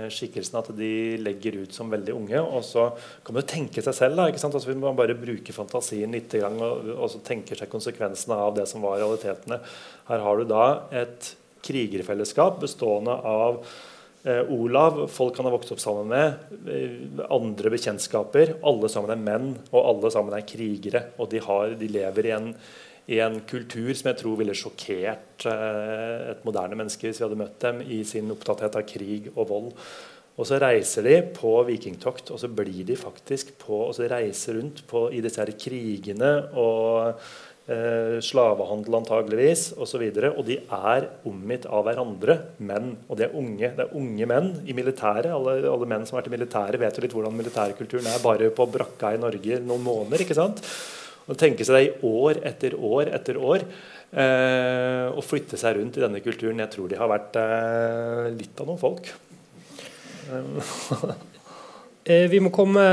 [0.10, 2.42] skikkelsene, at de legger ut som veldig unge.
[2.42, 2.88] Og så
[3.22, 4.58] kan man jo tenke seg selv, da, ikke sant?
[4.58, 8.82] Altså, man bare bruker fantasien litt og, og så tenker seg konsekvensene av det som
[8.86, 9.62] var realitetene.
[10.10, 10.66] Her har du da
[11.04, 17.78] et krigerfellesskap bestående av uh, Olav, folk han har vokst opp sammen med, uh, andre
[17.78, 18.58] bekjentskaper.
[18.66, 21.12] Alle sammen er menn, og alle sammen er krigere.
[21.22, 22.56] Og de, har, de lever i en
[23.10, 27.40] i en kultur som jeg tror ville sjokkert eh, et moderne menneske hvis vi hadde
[27.40, 29.70] møtt dem i sin opptatthet av krig og vold.
[30.40, 34.58] Og så reiser de på vikingtokt, og så blir de faktisk på og så reiser
[34.58, 37.12] rundt på, i disse her krigene og
[37.68, 40.06] eh, slavehandel antageligvis osv.
[40.08, 42.96] Og, så og de er omgitt av hverandre, menn.
[43.10, 45.30] Og de er unge, det er unge menn i militæret.
[45.36, 48.50] Alle, alle menn som har vært i militæret, vet jo litt hvordan militærkulturen er bare
[48.56, 50.26] på brakka i Norge noen måneder.
[50.26, 50.64] ikke sant?
[51.30, 56.00] Å tenke seg det i år etter år etter år eh, og flytte seg rundt
[56.00, 56.62] i denne kulturen.
[56.64, 59.12] Jeg tror de har vært eh, litt av noen folk.
[62.06, 62.86] eh, vi må komme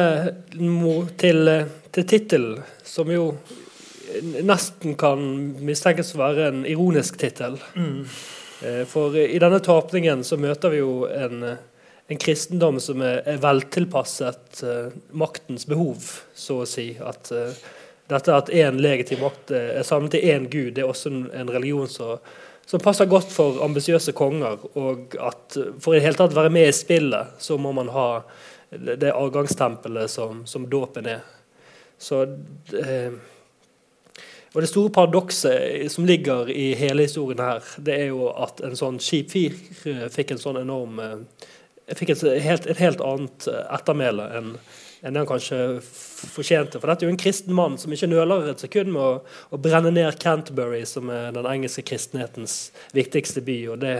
[1.21, 1.55] til,
[1.95, 3.33] til tittelen, som jo
[4.43, 5.23] nesten kan
[5.65, 7.59] mistenkes å være en ironisk tittel.
[7.77, 8.05] Mm.
[8.63, 11.45] Eh, for i denne tapningen så møter vi jo en,
[12.09, 16.91] en kristendom som er, er veltilpasset uh, maktens behov, så å si.
[16.99, 17.53] At uh,
[18.09, 21.51] dette at én legitim makt eh, er samlet i én gud, det er også en
[21.53, 22.19] religion som,
[22.67, 24.61] som passer godt for ambisiøse konger.
[24.81, 28.09] Og at for i det hele tatt være med i spillet, så må man ha
[28.71, 31.27] det avgangstempelet som, som dåpen er.
[31.99, 32.23] Så
[32.77, 33.13] eh,
[34.55, 38.77] og Det store paradokset som ligger i hele historien her, det er jo at en
[38.77, 41.19] sånn skip 4 fikk en sånn enorm eh,
[41.93, 44.55] fikk et helt, et helt annet ettermæle enn
[45.07, 45.59] enn han kanskje
[46.19, 46.81] fortjente.
[46.81, 49.21] For dette er jo en kristen mann som ikke nøler et sekund med å,
[49.55, 52.59] å brenne ned Canterbury, som er den engelske kristenhetens
[52.97, 53.59] viktigste by.
[53.81, 53.95] det,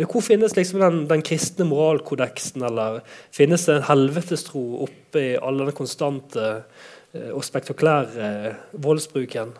[0.00, 3.02] Hvor finnes liksom den, den kristne moralkodeksen, eller
[3.34, 4.88] finnes det en helvetestro
[5.18, 6.50] i all denne konstante
[7.12, 9.56] eh, og spektakulære eh, voldsbruken?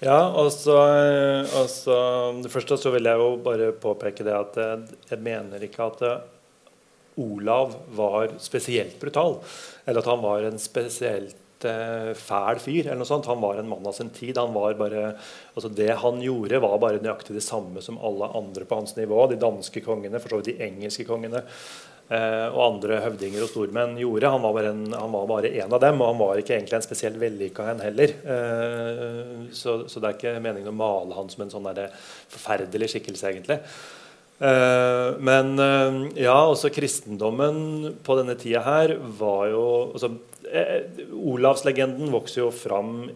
[0.00, 0.78] Ja, altså,
[1.60, 1.96] altså
[2.40, 5.98] Det første så vil jeg jo bare påpeke det at jeg, jeg mener ikke at
[6.00, 6.14] det
[7.16, 9.40] Olav var spesielt brutal,
[9.84, 12.86] eller at han var en spesielt eh, fæl fyr.
[12.86, 13.28] eller noe sånt.
[13.30, 14.38] Han var en mann av sin tid.
[14.38, 15.14] Han bare,
[15.54, 19.26] altså det han gjorde, var bare nøyaktig det samme som alle andre på hans nivå.
[19.30, 23.98] De danske kongene, for så vidt de engelske kongene eh, og andre høvdinger og stormenn
[24.00, 24.32] gjorde.
[24.32, 26.88] Han var, bare en, var bare en av dem, og han var ikke egentlig en
[26.88, 28.18] spesielt vellykka en heller.
[28.36, 31.72] Eh, så, så, det er ikke meningen å male han som en sånn
[32.30, 33.62] forferdelig skikkelse, egentlig.
[34.40, 40.14] Eh, men eh, ja, også kristendommen på denne tida her var jo altså,
[40.48, 43.10] eh, Olavslegenden vokser jo fram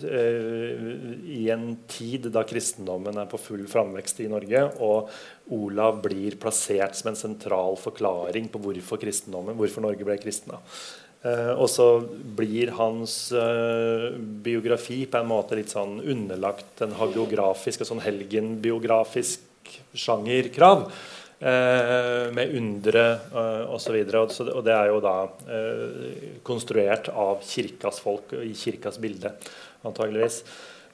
[0.00, 5.10] i en tid da kristendommen er på full framvekst i Norge, og
[5.52, 10.62] Olav blir plassert som en sentral forklaring på hvorfor kristendommen, hvorfor Norge ble kristna.
[11.58, 11.88] Og så
[12.38, 13.18] blir hans
[14.46, 19.49] biografi på en måte litt sånn underlagt en hagiografisk, og sånn helgenbiografisk
[19.94, 20.86] sjangerkrav.
[21.40, 23.94] Eh, med undre eh, osv.
[23.96, 25.14] Og, så og det er jo da
[25.48, 29.32] eh, konstruert av kirkas folk i kirkas bilde,
[29.88, 30.42] antageligvis.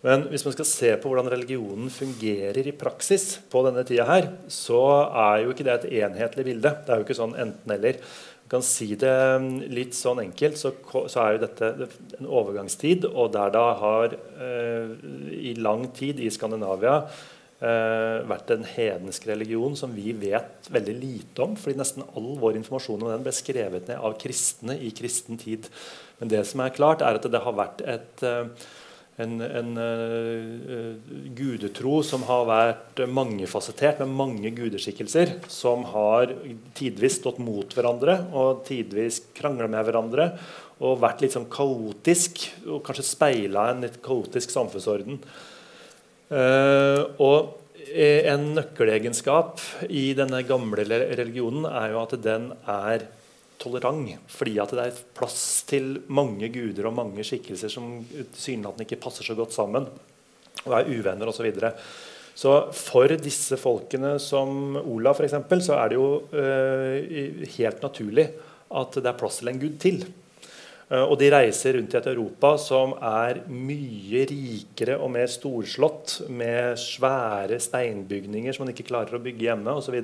[0.07, 4.31] Men hvis man skal se på hvordan religionen fungerer i praksis, på denne tida her,
[4.47, 6.75] så er jo ikke det et enhetlig bilde.
[6.85, 7.99] Det er jo ikke sånn enten-eller.
[8.47, 10.71] Man kan si det mm, litt sånn enkelt, så,
[11.11, 11.89] så, er jo dette
[12.21, 14.93] en overgangstid, og der da har eh,
[15.51, 17.01] i lang tid i Skandinavia
[17.57, 21.55] vært en hedensk religion som vi vet veldig lite om.
[21.57, 25.71] fordi nesten all vår informasjon om den ble skrevet ned av kristne i kristen tid.
[26.21, 28.69] Men det som er klart, er at det har vært et, eh,
[29.25, 36.35] en, en uh, gudetro som har vært mangefasettert, med mange gudeskikkelser, som har
[36.77, 40.31] tidvis stått mot hverandre og tidvis krangla med hverandre.
[40.85, 45.23] Og vært litt sånn kaotisk, og kanskje speila en litt kaotisk samfunnsorden.
[46.27, 47.55] Uh, og
[47.97, 53.07] en nøkkelegenskap i denne gamle religionen er jo at den er
[53.63, 54.17] tolerant.
[54.33, 59.27] Fordi at det er plass til mange guder og mange skikkelser som tilsynelatende ikke passer
[59.27, 59.89] så godt sammen.
[60.67, 61.39] Og er uvenner osv.
[61.39, 61.73] Så, videre.
[62.35, 68.31] så for disse folkene som Olav f.eks., så er det jo uh, helt naturlig
[68.77, 70.01] at det er plass til en gud til.
[70.87, 76.21] Eh, og de reiser rundt i et Europa som er mye rikere og mer storslått,
[76.31, 79.99] med svære steinbygninger som man ikke klarer å bygge hjemme, osv.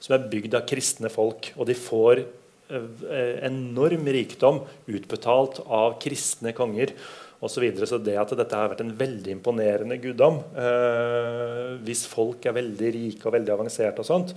[0.00, 1.52] Som er bygd av kristne folk.
[1.58, 6.96] Og de får eh, enorm rikdom utbetalt av kristne konger.
[7.36, 7.84] Og så, videre.
[7.84, 12.92] så det at dette har vært en veldig imponerende guddom, eh, hvis folk er veldig
[12.94, 14.32] rike og veldig avanserte, og sånt,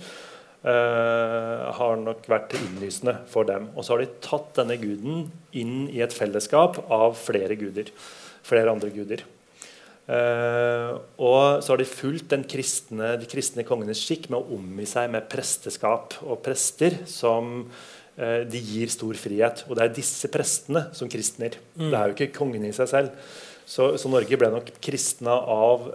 [0.60, 3.70] Uh, har nok vært innlysende for dem.
[3.72, 5.22] Og så har de tatt denne guden
[5.56, 7.88] inn i et fellesskap av flere guder.
[8.44, 9.24] Flere andre guder.
[10.10, 15.08] Uh, og så har de fulgt kristne, de kristne kongenes skikk med å omgi seg
[15.14, 19.64] med presteskap og prester som uh, de gir stor frihet.
[19.70, 21.56] Og det er disse prestene som kristner.
[21.78, 21.88] Mm.
[21.88, 23.32] Det er jo ikke kongen i seg selv.
[23.64, 25.88] Så, så Norge ble nok kristna av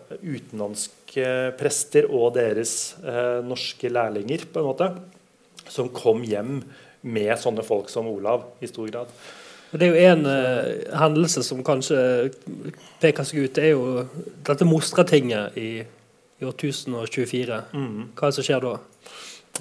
[1.05, 4.95] utenlandske prester og deres eh, norske lærlinger, på en måte,
[5.69, 6.63] som kom hjem
[7.03, 9.07] med sånne folk som Olav i stor grad.
[9.71, 12.31] Det er jo en eh, hendelse som kanskje
[13.01, 13.55] peker seg ut.
[13.55, 14.07] Det er jo
[14.45, 15.83] dette Mostratinget i,
[16.39, 17.63] i år 1024.
[17.73, 18.11] Mm.
[18.15, 18.77] Hva er det som skjer da?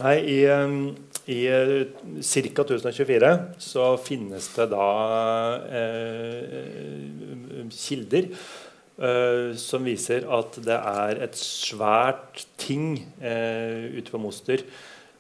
[0.03, 0.95] Nei, I, um,
[1.31, 1.87] i uh,
[2.19, 2.65] ca.
[2.65, 3.29] 1024
[3.63, 4.89] så finnes det da
[5.71, 8.64] eh, kilder Uh,
[9.59, 14.63] som viser at det er et svært ting uh, ute på Moster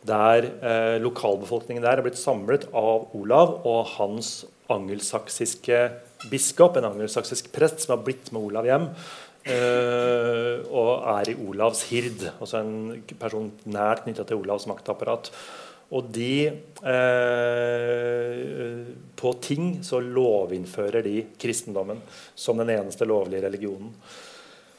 [0.07, 5.81] der uh, lokalbefolkningen der er blitt samlet av Olav og hans angelsaksiske
[6.31, 8.89] biskop, en angelsaksisk prest som har blitt med Olav hjem.
[10.73, 15.29] og er i Olavs hird, altså en person nært knytta til Olavs maktapparat.
[15.95, 16.53] Og de eh,
[19.15, 22.01] På ting så lovinnfører de kristendommen
[22.35, 23.95] som den eneste lovlige religionen.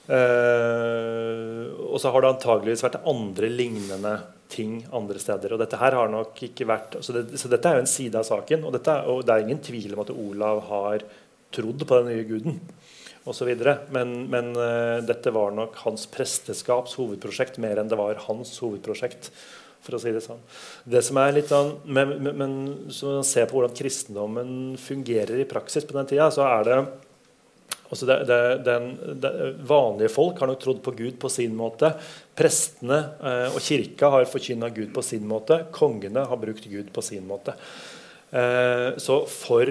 [0.06, 4.16] Eh, og så har det antageligvis vært andre lignende
[4.52, 5.54] ting andre steder.
[5.54, 8.16] og dette her har nok ikke vært, Så, det, så dette er jo en side
[8.20, 8.64] av saken.
[8.66, 11.08] Og, dette, og, det er ingen tvil om at Olav har
[11.56, 12.60] trodd på den nye guden
[13.26, 13.50] osv.
[13.90, 19.32] Men, men uh, dette var nok hans presteskaps hovedprosjekt mer enn det var hans hovedprosjekt
[19.86, 20.42] for å si det sånn.
[20.84, 22.54] Det som er litt sånn, Men, men, men
[22.94, 26.78] så ser på hvordan kristendommen fungerer i praksis på den tida, så er det
[27.86, 28.88] altså det, det, den,
[29.22, 29.34] det,
[29.70, 31.94] Vanlige folk har nok trodd på Gud på sin måte.
[32.36, 35.62] Prestene eh, og kirka har forkynna Gud på sin måte.
[35.76, 37.56] Kongene har brukt Gud på sin måte.
[38.32, 39.70] Eh, så for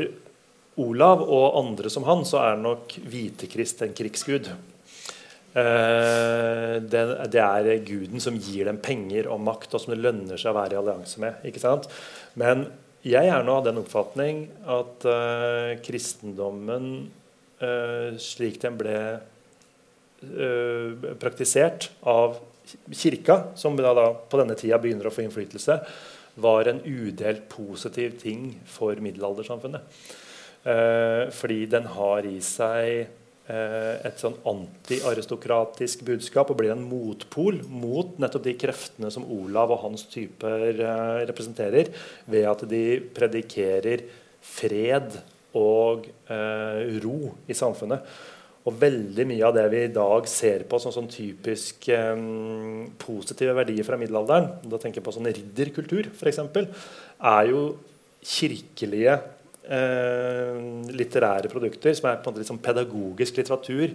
[0.81, 4.49] Olav og andre som han, så er nok Hvitekrist en krigsgud.
[5.55, 10.41] Eh, det, det, er guden som gir dem penger og makt, og som det lønner
[10.41, 11.45] seg å være i allianse med.
[11.47, 11.87] ikke sant?
[12.41, 12.67] Men
[13.07, 16.89] jeg er nå av den oppfatning at uh, kristendommen,
[17.61, 18.97] uh, slik den ble
[20.25, 22.41] uh, praktisert av
[22.89, 25.79] kirka, som da, da, på denne tida begynner å få innflytelse,
[26.41, 29.85] var en udelt positiv ting for middelaldersamfunnet.
[31.37, 33.05] fordi den har i seg
[33.45, 39.83] et sånn antiaristokratisk budskap og blir en motpol mot nettopp de kreftene som Olav og
[39.83, 41.91] hans typer eh, representerer,
[42.25, 42.85] ved at de
[43.17, 44.07] predikerer
[44.45, 45.19] fred
[45.55, 48.17] og eh, ro i samfunnet.
[48.65, 52.17] Og veldig mye av det vi i dag ser på som sånn typisk eh,
[53.05, 56.41] positive verdier fra middelalderen, da tenker jeg på sånn ridderkultur f.eks.,
[57.25, 57.65] er jo
[58.25, 59.34] kirkelige eh,
[59.65, 63.95] litterære produkter, som er på en måte liksom pedagogisk litteratur,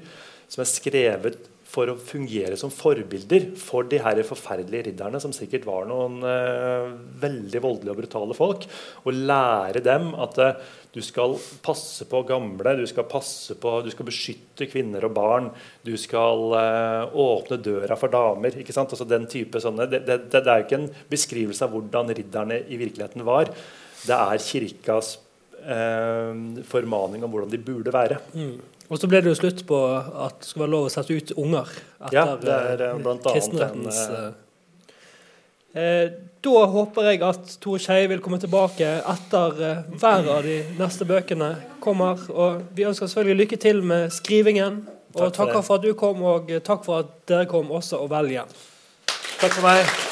[0.49, 1.37] som er skrevet
[1.69, 6.89] for å fungere som forbilder for de her forferdelige ridderne, som sikkert var noen eh,
[7.21, 8.65] veldig voldelige og brutale folk.
[9.05, 10.63] Og lære dem at eh,
[10.95, 15.51] du skal passe på gamle, du skal passe på, du skal beskytte kvinner og barn.
[15.85, 18.57] Du skal eh, åpne døra for damer.
[18.57, 18.95] ikke sant?
[18.95, 22.81] Altså den type sånne, det, det, det er ikke en beskrivelse av hvordan ridderne i
[22.81, 23.53] virkeligheten var.
[24.07, 25.19] Det er kirkas
[25.63, 28.19] eh, formaning om hvordan de burde være.
[28.33, 28.59] Mm.
[28.89, 31.33] Og så ble det jo slutt på at det skulle være lov å sette ut
[31.37, 31.73] unger
[32.07, 34.15] etter ja, det er, eh, blant kristenrettens en,
[35.77, 36.05] eh, eh,
[36.41, 41.05] Da håper jeg at Tore Skei vil komme tilbake etter eh, hver av de neste
[41.05, 41.51] bøkene
[41.83, 42.21] kommer.
[42.31, 44.85] Og vi ønsker selvfølgelig lykke til med skrivingen.
[45.13, 47.99] Og takk for takker for at du kom, og takk for at dere kom også,
[48.05, 48.55] og vel igjen.
[49.39, 50.08] Takk for meg.